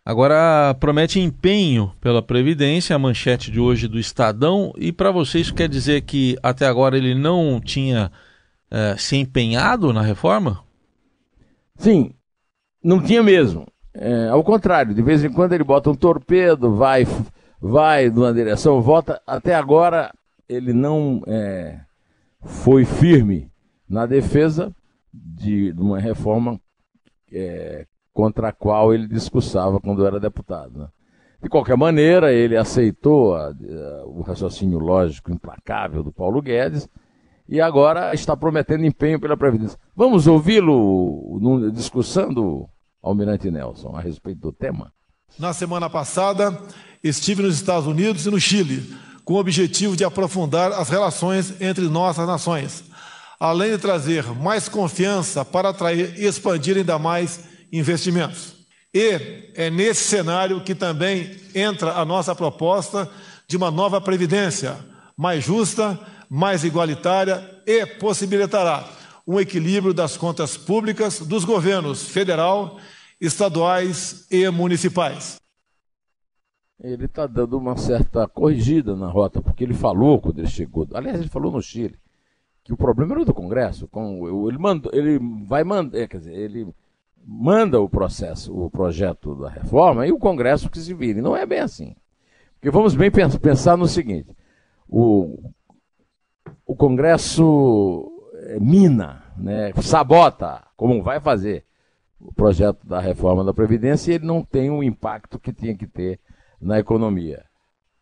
agora 0.04 0.76
promete 0.78 1.18
empenho 1.18 1.90
pela 1.98 2.20
Previdência, 2.20 2.94
a 2.94 2.98
manchete 2.98 3.50
de 3.50 3.58
hoje 3.58 3.88
do 3.88 3.98
Estadão, 3.98 4.74
e 4.76 4.92
para 4.92 5.10
vocês 5.10 5.50
quer 5.50 5.70
dizer 5.70 6.02
que 6.02 6.36
até 6.42 6.66
agora 6.66 6.98
ele 6.98 7.14
não 7.14 7.58
tinha 7.58 8.12
é, 8.70 8.94
se 8.98 9.16
empenhado 9.16 9.90
na 9.90 10.02
reforma? 10.02 10.62
Sim, 11.78 12.12
não 12.84 13.02
tinha 13.02 13.22
mesmo. 13.22 13.66
É, 13.94 14.28
ao 14.28 14.44
contrário, 14.44 14.94
de 14.94 15.00
vez 15.00 15.24
em 15.24 15.32
quando 15.32 15.54
ele 15.54 15.64
bota 15.64 15.88
um 15.88 15.94
torpedo, 15.94 16.76
vai, 16.76 17.06
vai 17.58 18.10
numa 18.10 18.34
direção, 18.34 18.82
volta. 18.82 19.18
Até 19.26 19.54
agora 19.54 20.12
ele 20.50 20.72
não 20.72 21.22
é, 21.28 21.80
foi 22.42 22.84
firme 22.84 23.48
na 23.88 24.04
defesa 24.04 24.74
de, 25.12 25.72
de 25.72 25.80
uma 25.80 26.00
reforma 26.00 26.60
é, 27.32 27.86
contra 28.12 28.48
a 28.48 28.52
qual 28.52 28.92
ele 28.92 29.06
discursava 29.06 29.78
quando 29.78 30.04
era 30.04 30.18
deputado. 30.18 30.80
Né? 30.80 30.88
De 31.40 31.48
qualquer 31.48 31.76
maneira, 31.76 32.32
ele 32.32 32.56
aceitou 32.56 33.36
a, 33.36 33.46
a, 33.46 34.04
o 34.06 34.22
raciocínio 34.22 34.78
lógico 34.80 35.32
implacável 35.32 36.02
do 36.02 36.12
Paulo 36.12 36.42
Guedes 36.42 36.88
e 37.48 37.60
agora 37.60 38.12
está 38.12 38.36
prometendo 38.36 38.84
empenho 38.84 39.20
pela 39.20 39.36
Previdência. 39.36 39.78
Vamos 39.94 40.26
ouvi-lo 40.26 41.70
discussando, 41.72 42.68
Almirante 43.00 43.50
Nelson, 43.50 43.94
a 43.94 44.00
respeito 44.00 44.40
do 44.40 44.52
tema? 44.52 44.92
Na 45.38 45.52
semana 45.52 45.88
passada, 45.88 46.60
estive 47.04 47.42
nos 47.42 47.54
Estados 47.54 47.86
Unidos 47.86 48.26
e 48.26 48.30
no 48.30 48.40
Chile 48.40 48.82
com 49.30 49.34
o 49.34 49.38
objetivo 49.38 49.96
de 49.96 50.02
aprofundar 50.02 50.72
as 50.72 50.88
relações 50.88 51.54
entre 51.60 51.84
nossas 51.84 52.26
nações, 52.26 52.82
além 53.38 53.70
de 53.70 53.78
trazer 53.78 54.24
mais 54.34 54.68
confiança 54.68 55.44
para 55.44 55.68
atrair 55.68 56.18
e 56.18 56.26
expandir 56.26 56.76
ainda 56.76 56.98
mais 56.98 57.38
investimentos. 57.72 58.54
E 58.92 59.52
é 59.54 59.70
nesse 59.70 60.02
cenário 60.02 60.64
que 60.64 60.74
também 60.74 61.30
entra 61.54 61.92
a 61.92 62.04
nossa 62.04 62.34
proposta 62.34 63.08
de 63.46 63.56
uma 63.56 63.70
nova 63.70 64.00
previdência, 64.00 64.76
mais 65.16 65.44
justa, 65.44 65.96
mais 66.28 66.64
igualitária 66.64 67.48
e 67.64 67.86
possibilitará 67.86 68.84
um 69.24 69.38
equilíbrio 69.38 69.94
das 69.94 70.16
contas 70.16 70.56
públicas 70.56 71.20
dos 71.20 71.44
governos 71.44 72.02
federal, 72.02 72.80
estaduais 73.20 74.26
e 74.28 74.50
municipais 74.50 75.40
ele 76.82 77.04
está 77.04 77.26
dando 77.26 77.58
uma 77.58 77.76
certa 77.76 78.26
corrigida 78.26 78.96
na 78.96 79.06
rota, 79.06 79.42
porque 79.42 79.64
ele 79.64 79.74
falou 79.74 80.20
quando 80.20 80.38
ele 80.38 80.48
chegou, 80.48 80.86
aliás, 80.94 81.20
ele 81.20 81.28
falou 81.28 81.52
no 81.52 81.60
Chile, 81.60 81.98
que 82.64 82.72
o 82.72 82.76
problema 82.76 83.14
era 83.14 83.24
do 83.24 83.34
Congresso. 83.34 83.86
Com, 83.88 84.48
ele, 84.48 84.58
mandou, 84.58 84.90
ele 84.94 85.18
vai 85.44 85.62
mandar, 85.62 85.98
é, 85.98 86.06
quer 86.06 86.18
dizer, 86.18 86.34
ele 86.34 86.72
manda 87.24 87.80
o 87.80 87.88
processo, 87.88 88.56
o 88.56 88.70
projeto 88.70 89.34
da 89.34 89.50
reforma 89.50 90.06
e 90.06 90.12
o 90.12 90.18
Congresso 90.18 90.70
que 90.70 90.78
se 90.78 90.94
vire. 90.94 91.20
Não 91.20 91.36
é 91.36 91.44
bem 91.44 91.60
assim. 91.60 91.94
Porque 92.54 92.70
vamos 92.70 92.94
bem 92.94 93.10
pensar 93.10 93.76
no 93.76 93.86
seguinte: 93.86 94.34
o, 94.88 95.38
o 96.66 96.74
Congresso 96.74 98.10
é, 98.34 98.58
mina, 98.58 99.22
né, 99.36 99.72
sabota, 99.82 100.62
como 100.76 101.02
vai 101.02 101.20
fazer 101.20 101.64
o 102.18 102.32
projeto 102.32 102.86
da 102.86 103.00
reforma 103.00 103.44
da 103.44 103.54
Previdência, 103.54 104.12
e 104.12 104.14
ele 104.16 104.26
não 104.26 104.42
tem 104.42 104.70
o 104.70 104.82
impacto 104.82 105.38
que 105.38 105.52
tinha 105.52 105.74
que 105.74 105.86
ter 105.86 106.20
na 106.60 106.78
economia. 106.78 107.44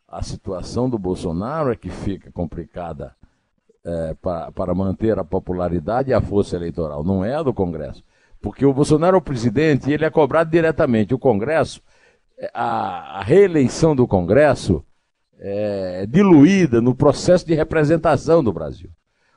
A 0.07 0.23
situação 0.23 0.88
do 0.88 0.99
Bolsonaro 0.99 1.71
é 1.71 1.77
que 1.77 1.91
fica 1.91 2.33
complicada 2.33 3.15
é, 3.85 4.15
para, 4.21 4.50
para 4.53 4.75
manter 4.75 5.19
a 5.19 5.25
popularidade 5.25 6.11
e 6.11 6.15
a 6.15 6.21
força 6.21 6.57
eleitoral, 6.57 7.05
não 7.05 7.25
é 7.25 7.35
a 7.35 7.43
do 7.43 7.55
Congresso. 7.55 8.03
Porque 8.41 8.65
o 8.65 8.73
Bolsonaro 8.73 9.17
é 9.17 9.19
o 9.19 9.23
presidente 9.23 9.91
e 9.91 9.93
ele 9.93 10.05
é 10.05 10.11
cobrado 10.11 10.50
diretamente. 10.50 11.15
O 11.15 11.19
Congresso, 11.19 11.83
é, 12.38 12.50
a, 12.55 13.19
a 13.19 13.23
reeleição 13.23 13.95
do 13.95 14.07
Congresso 14.07 14.85
é 15.38 16.07
diluída 16.07 16.81
no 16.81 16.95
processo 16.95 17.47
de 17.47 17.55
representação 17.55 18.43
do 18.43 18.53
Brasil. 18.53 18.91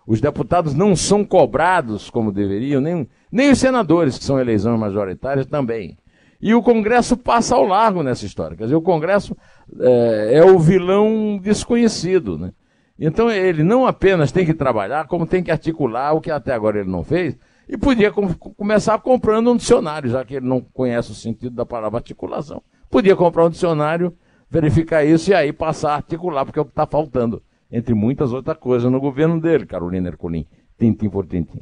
Os 0.05 0.19
deputados 0.19 0.73
não 0.73 0.95
são 0.95 1.23
cobrados 1.23 2.09
como 2.09 2.31
deveriam, 2.31 2.81
nem, 2.81 3.07
nem 3.31 3.51
os 3.51 3.59
senadores, 3.59 4.17
que 4.17 4.25
são 4.25 4.39
eleições 4.39 4.79
majoritárias, 4.79 5.45
também. 5.45 5.97
E 6.41 6.55
o 6.55 6.63
Congresso 6.63 7.15
passa 7.15 7.55
ao 7.55 7.65
largo 7.65 8.01
nessa 8.01 8.25
história. 8.25 8.57
Quer 8.57 8.63
dizer, 8.63 8.75
o 8.75 8.81
Congresso 8.81 9.37
é, 9.79 10.39
é 10.39 10.45
o 10.45 10.57
vilão 10.57 11.39
desconhecido. 11.41 12.37
Né? 12.37 12.51
Então 12.97 13.29
ele 13.29 13.63
não 13.63 13.85
apenas 13.85 14.31
tem 14.31 14.45
que 14.45 14.53
trabalhar, 14.53 15.07
como 15.07 15.27
tem 15.27 15.43
que 15.43 15.51
articular 15.51 16.13
o 16.13 16.21
que 16.21 16.31
até 16.31 16.53
agora 16.53 16.79
ele 16.79 16.89
não 16.89 17.03
fez, 17.03 17.37
e 17.69 17.77
podia 17.77 18.11
com, 18.11 18.33
começar 18.33 18.99
comprando 18.99 19.51
um 19.51 19.55
dicionário, 19.55 20.09
já 20.09 20.25
que 20.25 20.35
ele 20.35 20.47
não 20.47 20.61
conhece 20.61 21.11
o 21.11 21.15
sentido 21.15 21.55
da 21.55 21.65
palavra 21.65 21.99
articulação. 21.99 22.61
Podia 22.89 23.15
comprar 23.15 23.45
um 23.45 23.49
dicionário, 23.49 24.15
verificar 24.49 25.05
isso 25.05 25.31
e 25.31 25.33
aí 25.33 25.53
passar 25.53 25.91
a 25.91 25.95
articular, 25.95 26.43
porque 26.43 26.59
é 26.59 26.61
o 26.61 26.65
que 26.65 26.71
está 26.71 26.85
faltando, 26.85 27.41
entre 27.71 27.93
muitas 27.93 28.33
outras 28.33 28.57
coisas, 28.57 28.91
no 28.91 28.99
governo 28.99 29.39
dele, 29.39 29.65
Carolina 29.65 30.09
Ercolim, 30.09 30.45
tintim 30.77 31.09
por 31.09 31.25
tintim. 31.25 31.59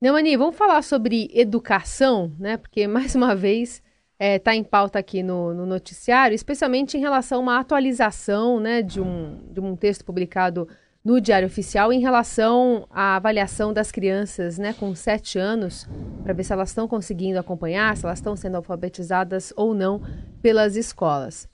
Neumani, 0.00 0.36
vamos 0.36 0.56
falar 0.56 0.82
sobre 0.82 1.30
educação, 1.32 2.32
né? 2.38 2.56
Porque, 2.56 2.86
mais 2.86 3.14
uma 3.14 3.34
vez, 3.34 3.82
está 4.18 4.24
é, 4.24 4.38
tá 4.38 4.54
em 4.54 4.64
pauta 4.64 4.98
aqui 4.98 5.22
no, 5.22 5.54
no, 5.54 5.64
noticiário, 5.64 6.34
especialmente 6.34 6.96
em 6.96 7.00
relação 7.00 7.38
a 7.38 7.42
uma 7.42 7.60
atualização 7.60 8.58
né, 8.58 8.82
de, 8.82 9.00
um, 9.00 9.38
de 9.52 9.60
um 9.60 9.76
texto 9.76 10.04
publicado 10.04 10.68
no 11.04 11.20
Diário 11.20 11.46
Oficial 11.46 11.92
em 11.92 12.00
relação 12.00 12.86
à 12.90 13.16
avaliação 13.16 13.72
das 13.72 13.92
crianças 13.92 14.58
né, 14.58 14.74
com 14.78 14.92
7 14.94 15.38
anos, 15.38 15.88
para 16.24 16.32
ver 16.32 16.42
se 16.42 16.52
elas 16.52 16.70
estão 16.70 16.88
conseguindo 16.88 17.38
acompanhar, 17.38 17.96
se 17.96 18.04
elas 18.04 18.18
estão 18.18 18.34
sendo 18.34 18.56
alfabetizadas 18.56 19.52
ou 19.56 19.72
não 19.72 20.02
pelas 20.42 20.74
escolas. 20.74 21.48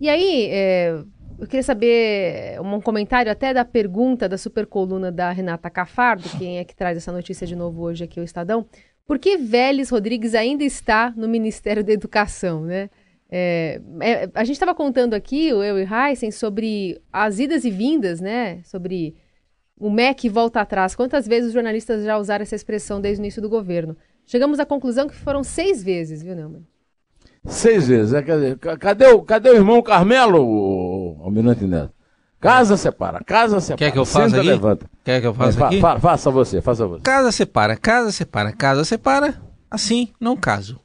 E 0.00 0.08
aí, 0.08 0.48
é, 0.50 0.90
eu 1.38 1.46
queria 1.46 1.62
saber 1.62 2.60
um 2.60 2.80
comentário 2.80 3.30
até 3.30 3.54
da 3.54 3.64
pergunta 3.64 4.28
da 4.28 4.36
super 4.36 4.66
coluna 4.66 5.12
da 5.12 5.30
Renata 5.30 5.70
Cafardo, 5.70 6.28
quem 6.36 6.58
é 6.58 6.64
que 6.64 6.74
traz 6.74 6.96
essa 6.96 7.12
notícia 7.12 7.46
de 7.46 7.54
novo 7.54 7.82
hoje 7.82 8.02
aqui, 8.02 8.18
o 8.18 8.24
Estadão. 8.24 8.66
Por 9.12 9.18
que 9.18 9.36
Vélez 9.36 9.90
Rodrigues 9.90 10.34
ainda 10.34 10.64
está 10.64 11.12
no 11.14 11.28
Ministério 11.28 11.84
da 11.84 11.92
Educação, 11.92 12.64
né? 12.64 12.88
É, 13.30 13.78
é, 14.00 14.30
a 14.32 14.42
gente 14.42 14.54
estava 14.54 14.74
contando 14.74 15.12
aqui, 15.12 15.48
eu 15.48 15.78
e 15.78 15.86
Heisen, 15.86 16.30
sobre 16.30 16.98
as 17.12 17.38
idas 17.38 17.66
e 17.66 17.70
vindas, 17.70 18.22
né? 18.22 18.62
Sobre 18.64 19.14
o 19.78 19.90
MEC 19.90 20.30
volta 20.30 20.62
atrás. 20.62 20.94
Quantas 20.94 21.28
vezes 21.28 21.48
os 21.48 21.52
jornalistas 21.52 22.02
já 22.04 22.16
usaram 22.16 22.42
essa 22.42 22.56
expressão 22.56 23.02
desde 23.02 23.20
o 23.20 23.22
início 23.22 23.42
do 23.42 23.50
governo? 23.50 23.94
Chegamos 24.24 24.58
à 24.58 24.64
conclusão 24.64 25.06
que 25.06 25.14
foram 25.14 25.44
seis 25.44 25.82
vezes, 25.82 26.22
viu, 26.22 26.34
Neumann? 26.34 26.66
Seis 27.44 27.88
vezes. 27.88 28.14
É, 28.14 28.22
cadê, 28.22 29.08
o, 29.08 29.20
cadê 29.20 29.50
o 29.50 29.56
irmão 29.56 29.82
Carmelo, 29.82 30.42
o 30.42 31.22
Almirante 31.22 31.66
Neto? 31.66 31.92
Casa 32.42 32.76
separa, 32.76 33.22
casa 33.24 33.60
separa. 33.60 33.78
Quer 33.78 33.92
que 33.92 33.98
eu 34.00 34.04
faça 34.04 34.36
aqui? 34.36 34.46
levanta. 34.46 34.90
Quer 35.04 35.20
que 35.20 35.26
eu 35.28 35.32
faça 35.32 35.60
é, 35.60 35.64
aqui? 35.64 35.80
Fa, 35.80 36.00
faça 36.00 36.28
você, 36.28 36.60
faça 36.60 36.84
você. 36.84 37.02
Casa 37.04 37.30
separa, 37.30 37.76
casa 37.76 38.10
separa, 38.10 38.52
casa 38.52 38.84
separa. 38.84 39.40
Assim, 39.70 40.08
não 40.18 40.36
caso. 40.36 40.80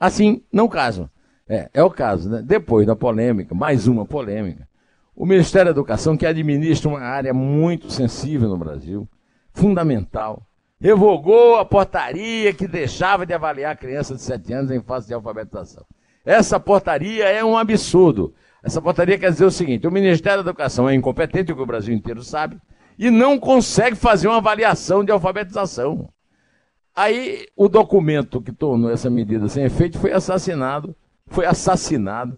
Assim, 0.00 0.42
não 0.50 0.66
caso. 0.66 1.10
É, 1.46 1.68
é 1.74 1.82
o 1.82 1.90
caso, 1.90 2.30
né? 2.30 2.42
Depois 2.42 2.86
da 2.86 2.96
polêmica, 2.96 3.54
mais 3.54 3.86
uma 3.86 4.06
polêmica. 4.06 4.66
O 5.14 5.26
Ministério 5.26 5.66
da 5.66 5.72
Educação, 5.72 6.16
que 6.16 6.24
administra 6.24 6.88
uma 6.88 7.00
área 7.00 7.34
muito 7.34 7.90
sensível 7.90 8.48
no 8.48 8.56
Brasil, 8.56 9.06
fundamental, 9.52 10.46
revogou 10.80 11.56
a 11.56 11.64
portaria 11.66 12.54
que 12.54 12.66
deixava 12.66 13.26
de 13.26 13.34
avaliar 13.34 13.72
a 13.72 13.76
criança 13.76 14.14
de 14.14 14.22
7 14.22 14.50
anos 14.54 14.70
em 14.70 14.80
fase 14.80 15.08
de 15.08 15.12
alfabetização. 15.12 15.84
Essa 16.24 16.58
portaria 16.58 17.26
é 17.28 17.44
um 17.44 17.56
absurdo. 17.56 18.32
Essa 18.66 18.82
portaria 18.82 19.16
quer 19.16 19.30
dizer 19.30 19.44
o 19.44 19.50
seguinte: 19.50 19.86
o 19.86 19.92
Ministério 19.92 20.42
da 20.42 20.50
Educação 20.50 20.88
é 20.88 20.94
incompetente, 20.94 21.52
o 21.52 21.56
que 21.56 21.62
o 21.62 21.66
Brasil 21.66 21.94
inteiro 21.94 22.20
sabe, 22.20 22.60
e 22.98 23.10
não 23.10 23.38
consegue 23.38 23.94
fazer 23.94 24.26
uma 24.26 24.38
avaliação 24.38 25.04
de 25.04 25.12
alfabetização. 25.12 26.08
Aí 26.92 27.46
o 27.54 27.68
documento 27.68 28.42
que 28.42 28.50
tornou 28.50 28.90
essa 28.90 29.08
medida 29.08 29.48
sem 29.48 29.64
efeito 29.64 30.00
foi 30.00 30.12
assassinado, 30.12 30.96
foi 31.28 31.46
assassinado 31.46 32.36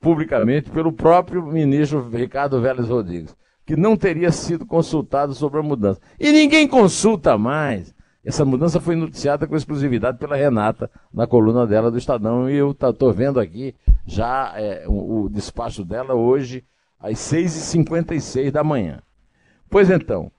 publicamente 0.00 0.70
pelo 0.70 0.92
próprio 0.92 1.46
ministro 1.46 2.10
Ricardo 2.10 2.60
Vélez 2.60 2.88
Rodrigues, 2.88 3.36
que 3.64 3.76
não 3.76 3.96
teria 3.96 4.32
sido 4.32 4.66
consultado 4.66 5.34
sobre 5.34 5.60
a 5.60 5.62
mudança. 5.62 6.00
E 6.18 6.32
ninguém 6.32 6.66
consulta 6.66 7.38
mais. 7.38 7.94
Essa 8.24 8.44
mudança 8.44 8.80
foi 8.80 8.96
noticiada 8.96 9.46
com 9.46 9.54
exclusividade 9.54 10.18
pela 10.18 10.34
Renata 10.34 10.90
na 11.14 11.28
coluna 11.28 11.64
dela 11.64 11.90
do 11.92 11.96
Estadão 11.96 12.50
e 12.50 12.56
eu 12.56 12.72
estou 12.72 13.12
vendo 13.12 13.38
aqui 13.38 13.74
já 14.08 14.54
é, 14.56 14.84
o, 14.88 15.24
o, 15.24 15.28
despacho 15.28 15.84
dela 15.84 16.14
hoje 16.14 16.64
às 16.98 17.18
6h56 17.18 18.50
da 18.50 18.64
manhã. 18.64 19.02
Pois 19.68 19.90
então, 19.90 20.32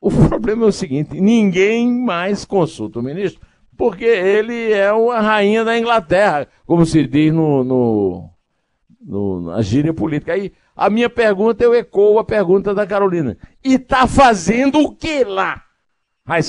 o 0.00 0.10
problema 0.28 0.64
é 0.64 0.68
o 0.68 0.72
seguinte: 0.72 1.20
ninguém 1.20 1.90
mais 1.90 2.44
consulta 2.44 2.98
o 2.98 3.02
ministro, 3.02 3.40
porque 3.76 4.04
ele 4.04 4.72
é 4.72 4.92
uma 4.92 5.20
rainha 5.20 5.64
da 5.64 5.78
Inglaterra, 5.78 6.46
como 6.66 6.84
se 6.84 7.06
diz 7.06 7.32
no, 7.32 7.64
no, 7.64 8.30
no 9.00 9.40
na 9.40 9.62
gíria 9.62 9.94
política. 9.94 10.34
Aí 10.34 10.52
a 10.76 10.90
minha 10.90 11.08
pergunta, 11.08 11.64
eu 11.64 11.74
ecoo 11.74 12.18
a 12.18 12.24
pergunta 12.24 12.74
da 12.74 12.86
Carolina. 12.86 13.36
E 13.64 13.74
está 13.74 14.06
fazendo 14.06 14.80
o 14.80 14.94
que 14.94 15.24
lá? 15.24 15.64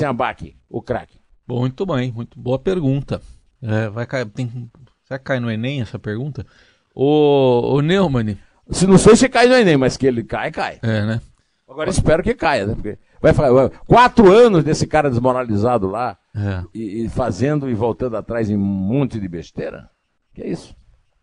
Abac, 0.08 0.56
o 0.70 0.82
craque. 0.82 1.20
Muito 1.48 1.86
bem, 1.86 2.12
muito 2.12 2.40
boa 2.40 2.60
pergunta. 2.60 3.22
É, 3.62 3.90
vai 3.90 4.06
tem, 4.26 4.70
será 5.12 5.20
que 5.20 5.26
cai 5.26 5.40
no 5.40 5.52
Enem 5.52 5.82
essa 5.82 6.00
pergunta? 6.00 6.46
O, 6.96 7.76
o 7.76 7.82
Neumann. 7.82 8.38
Se 8.70 8.88
não 8.88 8.98
sei 8.98 9.16
se 9.16 9.28
cai 9.28 9.48
no 9.48 9.56
Enem, 9.56 9.76
mas 9.76 9.98
que 9.98 10.08
ele 10.08 10.24
cai, 10.24 10.52
cai. 10.52 10.80
É, 10.82 11.06
né? 11.06 11.22
Agora 11.68 11.90
espero 11.90 12.24
que 12.24 12.34
caia, 12.34 12.68
né? 12.68 12.76
Porque 12.76 12.98
vai, 13.22 13.34
vai 13.34 13.70
quatro 13.88 14.32
anos 14.32 14.64
desse 14.64 14.86
cara 14.86 15.10
desmoralizado 15.10 15.88
lá 15.88 16.18
é. 16.36 16.64
e, 16.74 17.06
e, 17.06 17.10
fazendo 17.10 17.70
e 17.70 17.74
voltando 17.74 18.18
atrás 18.18 18.50
em 18.50 18.56
um 18.56 18.60
monte 18.60 19.20
de 19.20 19.28
besteira. 19.28 19.90
Que 20.34 20.42
é 20.42 20.50
isso? 20.50 20.76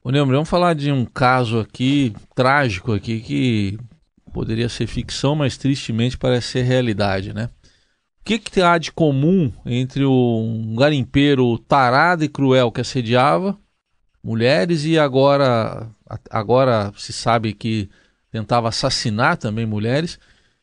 O 0.02 0.10
Neumann, 0.10 0.32
vamos 0.32 0.48
falar 0.48 0.74
de 0.74 0.90
um 0.90 1.04
caso 1.04 1.60
aqui 1.60 2.14
trágico 2.34 2.92
aqui 2.92 3.20
que 3.20 3.78
poderia 4.32 4.68
ser 4.68 4.86
ficção, 4.86 5.34
mas 5.34 5.56
tristemente 5.56 6.16
parece 6.16 6.48
ser 6.48 6.62
realidade, 6.62 7.34
né? 7.34 7.50
que, 8.28 8.38
que 8.38 8.60
há 8.60 8.76
de 8.76 8.92
comum 8.92 9.50
entre 9.64 10.04
um 10.04 10.74
garimpeiro 10.76 11.58
tarado 11.60 12.22
e 12.22 12.28
cruel 12.28 12.70
que 12.70 12.82
assediava 12.82 13.58
mulheres 14.28 14.84
e 14.84 14.98
agora, 14.98 15.88
agora 16.28 16.92
se 16.98 17.14
sabe 17.14 17.54
que 17.54 17.88
tentava 18.30 18.68
assassinar 18.68 19.38
também 19.38 19.64
mulheres 19.64 20.18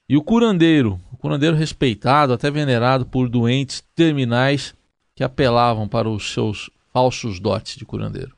e 0.07 0.15
o 0.15 0.21
curandeiro, 0.21 0.99
o 1.11 1.17
curandeiro 1.17 1.55
respeitado, 1.55 2.31
até 2.31 2.51
venerado 2.51 3.07
por 3.07 3.27
doentes 3.27 3.83
terminais 3.95 4.75
que 5.15 5.23
apelavam 5.23 5.87
para 5.87 6.07
os 6.07 6.31
seus 6.31 6.69
falsos 6.93 7.39
dotes 7.39 7.75
de 7.75 7.85
curandeiro. 7.85 8.35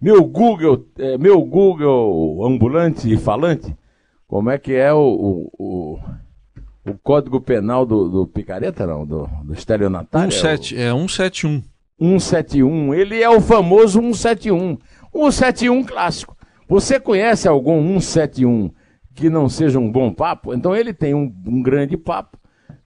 Meu 0.00 0.24
Google, 0.24 0.86
é, 0.98 1.18
meu 1.18 1.42
Google 1.42 2.46
ambulante 2.46 3.12
e 3.12 3.18
falante, 3.18 3.76
como 4.26 4.48
é 4.48 4.56
que 4.56 4.72
é 4.72 4.90
o, 4.90 4.98
o, 4.98 5.50
o 5.58 5.98
o 6.86 6.98
Código 7.02 7.40
Penal 7.40 7.86
do, 7.86 8.10
do 8.10 8.26
Picareta, 8.26 8.86
não, 8.86 9.06
do, 9.06 9.26
do 9.42 9.54
estelionatário? 9.54 10.28
17, 10.28 10.76
é, 10.76 10.92
o... 10.92 10.96
é 10.96 11.08
171. 11.08 11.62
171, 11.98 12.94
ele 12.94 13.22
é 13.22 13.28
o 13.28 13.40
famoso 13.40 14.00
171. 14.00 14.78
171 15.12 15.84
clássico. 15.84 16.36
Você 16.68 16.98
conhece 16.98 17.46
algum 17.46 18.00
171 18.00 18.70
que 19.14 19.30
não 19.30 19.48
seja 19.48 19.78
um 19.78 19.90
bom 19.90 20.12
papo? 20.12 20.52
Então 20.54 20.74
ele 20.74 20.92
tem 20.92 21.14
um, 21.14 21.32
um 21.46 21.62
grande 21.62 21.96
papo. 21.96 22.38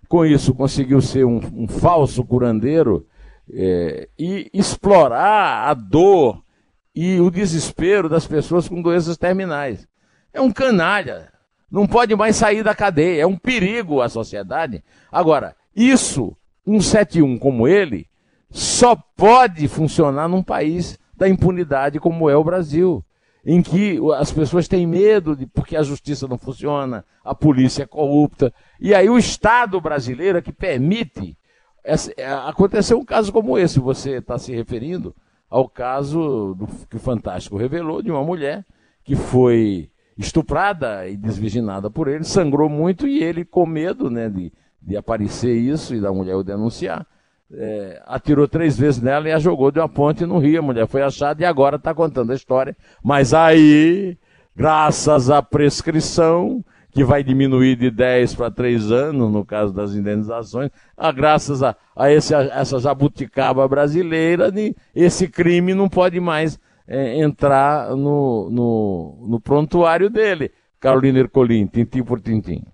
Com 0.09 0.25
isso, 0.25 0.55
conseguiu 0.55 1.01
ser 1.01 1.25
um, 1.25 1.41
um 1.55 1.69
falso 1.69 2.25
curandeiro 2.25 3.07
é, 3.53 4.09
e 4.19 4.51
explorar 4.53 5.69
a 5.69 5.75
dor 5.75 6.43
e 6.95 7.21
o 7.21 7.31
desespero 7.31 8.09
das 8.09 8.27
pessoas 8.27 8.69
com 8.69 8.83
doenças 8.83 9.17
terminais. 9.17 9.87
É 10.33 10.41
um 10.41 10.51
canalha 10.51 11.31
não 11.71 11.87
pode 11.87 12.15
mais 12.17 12.37
sair 12.37 12.63
da 12.63 12.75
cadeia. 12.75 13.23
É 13.23 13.27
um 13.27 13.37
perigo 13.37 14.01
à 14.01 14.09
sociedade. 14.09 14.83
Agora, 15.13 15.55
isso, 15.75 16.37
um 16.67 16.81
71 16.81 17.39
como 17.39 17.69
ele, 17.69 18.07
só 18.51 18.97
pode 19.17 19.69
funcionar 19.69 20.29
num 20.29 20.43
país 20.43 20.99
da 21.17 21.29
impunidade 21.29 22.01
como 22.01 22.31
é 22.31 22.37
o 22.37 22.45
Brasil, 22.45 23.05
em 23.45 23.63
que 23.63 23.99
as 24.17 24.33
pessoas 24.33 24.69
têm 24.69 24.87
medo 24.87 25.35
de, 25.35 25.47
porque 25.47 25.77
a 25.77 25.83
justiça 25.83 26.27
não 26.27 26.39
funciona, 26.39 27.05
a 27.25 27.35
polícia 27.35 27.83
é 27.83 27.87
corrupta, 27.87 28.53
e 28.81 28.95
aí 28.95 29.09
o 29.09 29.19
Estado 29.19 29.81
brasileiro 29.81 30.39
é 30.39 30.43
que 30.43 30.53
permite. 30.53 31.37
É, 31.85 31.95
aconteceu 32.47 32.99
um 32.99 33.05
caso 33.05 33.33
como 33.33 33.59
esse, 33.59 33.81
você 33.81 34.19
está 34.19 34.39
se 34.39 34.55
referindo 34.55 35.15
ao 35.49 35.69
caso 35.69 36.55
do, 36.55 36.67
que 36.89 36.97
o 36.97 37.01
Fantástico 37.01 37.57
revelou 37.57 38.03
de 38.03 38.11
uma 38.11 38.23
mulher 38.23 38.65
que 39.03 39.17
foi 39.17 39.91
estuprada 40.17 41.09
e 41.09 41.17
desvirginada 41.17 41.89
por 41.91 42.09
ele, 42.09 42.25
sangrou 42.25 42.69
muito 42.69 43.07
e 43.07 43.23
ele, 43.23 43.45
com 43.45 43.65
medo 43.65 44.11
né, 44.11 44.29
de, 44.29 44.53
de 44.83 44.97
aparecer 44.97 45.55
isso 45.55 45.95
e 45.95 46.01
da 46.01 46.13
mulher 46.13 46.35
o 46.35 46.43
denunciar, 46.43 47.07
é, 47.53 48.03
atirou 48.07 48.47
três 48.47 48.79
vezes 48.79 49.01
nela 49.01 49.29
e 49.29 49.33
a 49.33 49.39
jogou 49.39 49.71
de 49.71 49.79
uma 49.79 49.89
ponte 49.89 50.27
no 50.27 50.39
rio. 50.39 50.59
A 50.61 50.63
mulher 50.63 50.87
foi 50.87 51.03
achada 51.03 51.43
e 51.43 51.47
agora 51.47 51.77
está 51.77 51.95
contando 51.95 52.33
a 52.33 52.35
história. 52.35 52.77
Mas 53.03 53.33
aí, 53.33 54.17
graças 54.55 55.31
à 55.31 55.43
prescrição, 55.43 56.65
que 56.91 57.05
vai 57.05 57.23
diminuir 57.23 57.77
de 57.77 57.91
10 57.91 58.35
para 58.35 58.51
3 58.51 58.91
anos, 58.91 59.31
no 59.33 59.45
caso 59.45 59.73
das 59.73 59.95
indenizações, 59.95 60.71
a, 60.97 61.13
graças 61.13 61.63
a, 61.63 61.77
a, 61.95 62.11
esse, 62.11 62.35
a 62.35 62.41
essa 62.41 62.79
jabuticaba 62.79 63.67
brasileira, 63.69 64.53
esse 64.95 65.29
crime 65.29 65.75
não 65.75 65.89
pode 65.89 66.19
mais 66.19 66.59
é, 66.87 67.21
entrar 67.23 67.95
no, 67.95 68.51
no, 68.51 69.27
no, 69.29 69.41
prontuário 69.41 70.09
dele. 70.11 70.51
Carolina 70.81 71.19
Ercolim, 71.21 71.67
tintim 71.67 72.03
por 72.03 72.21
tintim. 72.21 72.65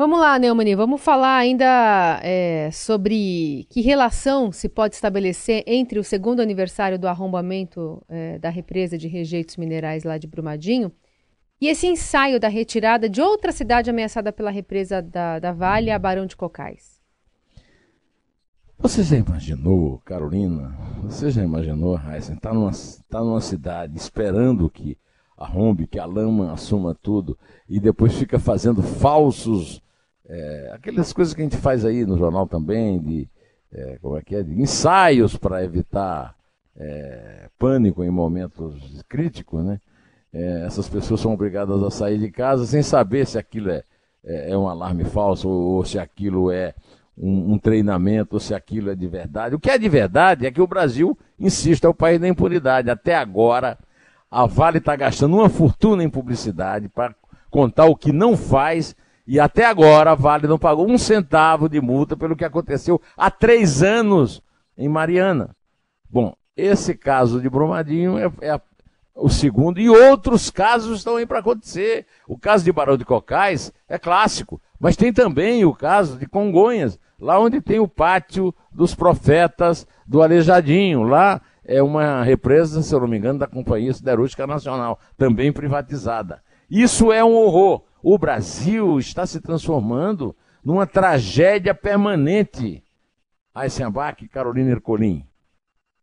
Vamos 0.00 0.20
lá, 0.20 0.38
Neumani, 0.38 0.76
vamos 0.76 1.00
falar 1.00 1.38
ainda 1.38 2.20
é, 2.22 2.70
sobre 2.70 3.66
que 3.68 3.80
relação 3.80 4.52
se 4.52 4.68
pode 4.68 4.94
estabelecer 4.94 5.64
entre 5.66 5.98
o 5.98 6.04
segundo 6.04 6.38
aniversário 6.38 6.96
do 6.96 7.08
arrombamento 7.08 8.00
é, 8.08 8.38
da 8.38 8.48
represa 8.48 8.96
de 8.96 9.08
rejeitos 9.08 9.56
minerais 9.56 10.04
lá 10.04 10.16
de 10.16 10.28
Brumadinho 10.28 10.92
e 11.60 11.66
esse 11.66 11.88
ensaio 11.88 12.38
da 12.38 12.46
retirada 12.46 13.08
de 13.08 13.20
outra 13.20 13.50
cidade 13.50 13.90
ameaçada 13.90 14.32
pela 14.32 14.52
represa 14.52 15.02
da, 15.02 15.40
da 15.40 15.50
Vale, 15.50 15.90
a 15.90 15.98
Barão 15.98 16.26
de 16.26 16.36
Cocais. 16.36 17.00
Você 18.78 19.02
já 19.02 19.16
imaginou, 19.16 19.98
Carolina? 20.04 20.78
Você 21.02 21.28
já 21.28 21.42
imaginou, 21.42 21.98
Heisen, 21.98 22.36
tá 22.36 22.54
numa, 22.54 22.70
tá 23.10 23.18
numa 23.18 23.40
cidade 23.40 23.98
esperando 23.98 24.70
que 24.70 24.96
arrombe, 25.36 25.88
que 25.88 25.98
a 25.98 26.06
lama 26.06 26.52
assuma 26.52 26.94
tudo 26.94 27.36
e 27.68 27.80
depois 27.80 28.14
fica 28.14 28.38
fazendo 28.38 28.80
falsos, 28.80 29.82
é, 30.28 30.70
aquelas 30.74 31.12
coisas 31.12 31.32
que 31.32 31.40
a 31.40 31.44
gente 31.44 31.56
faz 31.56 31.84
aí 31.84 32.04
no 32.04 32.18
jornal 32.18 32.46
também, 32.46 33.00
de, 33.00 33.28
é, 33.72 33.98
como 34.02 34.16
é 34.16 34.22
que 34.22 34.36
é, 34.36 34.42
de 34.42 34.60
ensaios 34.60 35.36
para 35.36 35.64
evitar 35.64 36.34
é, 36.76 37.48
pânico 37.58 38.04
em 38.04 38.10
momentos 38.10 39.02
críticos, 39.08 39.64
né? 39.64 39.80
É, 40.32 40.66
essas 40.66 40.86
pessoas 40.88 41.20
são 41.20 41.32
obrigadas 41.32 41.82
a 41.82 41.90
sair 41.90 42.18
de 42.18 42.30
casa 42.30 42.66
sem 42.66 42.82
saber 42.82 43.26
se 43.26 43.38
aquilo 43.38 43.70
é, 43.70 43.82
é, 44.22 44.50
é 44.50 44.58
um 44.58 44.68
alarme 44.68 45.04
falso 45.04 45.48
ou, 45.48 45.76
ou 45.76 45.84
se 45.84 45.98
aquilo 45.98 46.50
é 46.50 46.74
um, 47.16 47.54
um, 47.54 47.58
treinamento 47.58 48.36
ou 48.36 48.40
se 48.40 48.54
aquilo 48.54 48.90
é 48.90 48.94
de 48.94 49.08
verdade. 49.08 49.54
O 49.54 49.58
que 49.58 49.70
é 49.70 49.78
de 49.78 49.88
verdade 49.88 50.46
é 50.46 50.50
que 50.50 50.60
o 50.60 50.66
Brasil, 50.66 51.18
insisto, 51.40 51.86
é 51.86 51.88
o 51.88 51.94
país 51.94 52.20
da 52.20 52.28
impunidade. 52.28 52.90
Até 52.90 53.14
agora, 53.14 53.78
a 54.30 54.44
Vale 54.44 54.76
está 54.76 54.94
gastando 54.94 55.36
uma 55.36 55.48
fortuna 55.48 56.04
em 56.04 56.10
publicidade 56.10 56.90
para 56.90 57.14
contar 57.50 57.86
o 57.86 57.96
que 57.96 58.12
não 58.12 58.36
faz 58.36 58.94
e 59.28 59.38
até 59.38 59.66
agora 59.66 60.12
a 60.12 60.14
Vale 60.14 60.46
não 60.46 60.58
pagou 60.58 60.88
um 60.88 60.96
centavo 60.96 61.68
de 61.68 61.82
multa 61.82 62.16
pelo 62.16 62.34
que 62.34 62.46
aconteceu 62.46 62.98
há 63.14 63.30
três 63.30 63.82
anos 63.82 64.42
em 64.76 64.88
Mariana. 64.88 65.54
Bom, 66.08 66.34
esse 66.56 66.94
caso 66.94 67.38
de 67.38 67.50
Brumadinho 67.50 68.16
é, 68.16 68.32
é 68.40 68.58
o 69.14 69.28
segundo, 69.28 69.78
e 69.78 69.90
outros 69.90 70.48
casos 70.48 70.98
estão 70.98 71.16
aí 71.16 71.26
para 71.26 71.40
acontecer. 71.40 72.06
O 72.26 72.38
caso 72.38 72.64
de 72.64 72.72
Barão 72.72 72.96
de 72.96 73.04
Cocais 73.04 73.70
é 73.86 73.98
clássico, 73.98 74.58
mas 74.80 74.96
tem 74.96 75.12
também 75.12 75.62
o 75.62 75.74
caso 75.74 76.16
de 76.16 76.26
Congonhas, 76.26 76.98
lá 77.20 77.38
onde 77.38 77.60
tem 77.60 77.78
o 77.78 77.86
pátio 77.86 78.54
dos 78.72 78.94
profetas 78.94 79.86
do 80.06 80.22
Alejadinho. 80.22 81.02
Lá 81.02 81.42
é 81.66 81.82
uma 81.82 82.22
represa, 82.22 82.80
se 82.80 82.94
eu 82.94 83.00
não 83.00 83.08
me 83.08 83.18
engano, 83.18 83.40
da 83.40 83.46
Companhia 83.46 83.92
Siderúrgica 83.92 84.46
Nacional, 84.46 84.98
também 85.18 85.52
privatizada. 85.52 86.40
Isso 86.70 87.12
é 87.12 87.22
um 87.22 87.34
horror. 87.34 87.82
O 88.02 88.18
Brasil 88.18 88.98
está 88.98 89.26
se 89.26 89.40
transformando 89.40 90.36
numa 90.64 90.86
tragédia 90.86 91.74
permanente. 91.74 92.84
Eisenbach, 93.56 94.26
Carolina 94.28 94.70
Ercolim. 94.70 95.26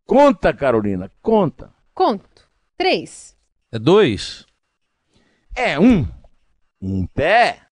Conta, 0.05 0.53
Carolina, 0.53 1.11
conta. 1.21 1.73
Conto. 1.93 2.49
Três. 2.77 3.35
É 3.71 3.79
dois. 3.79 4.45
É 5.55 5.79
um. 5.79 6.05
Em 6.81 7.07
pé. 7.07 7.61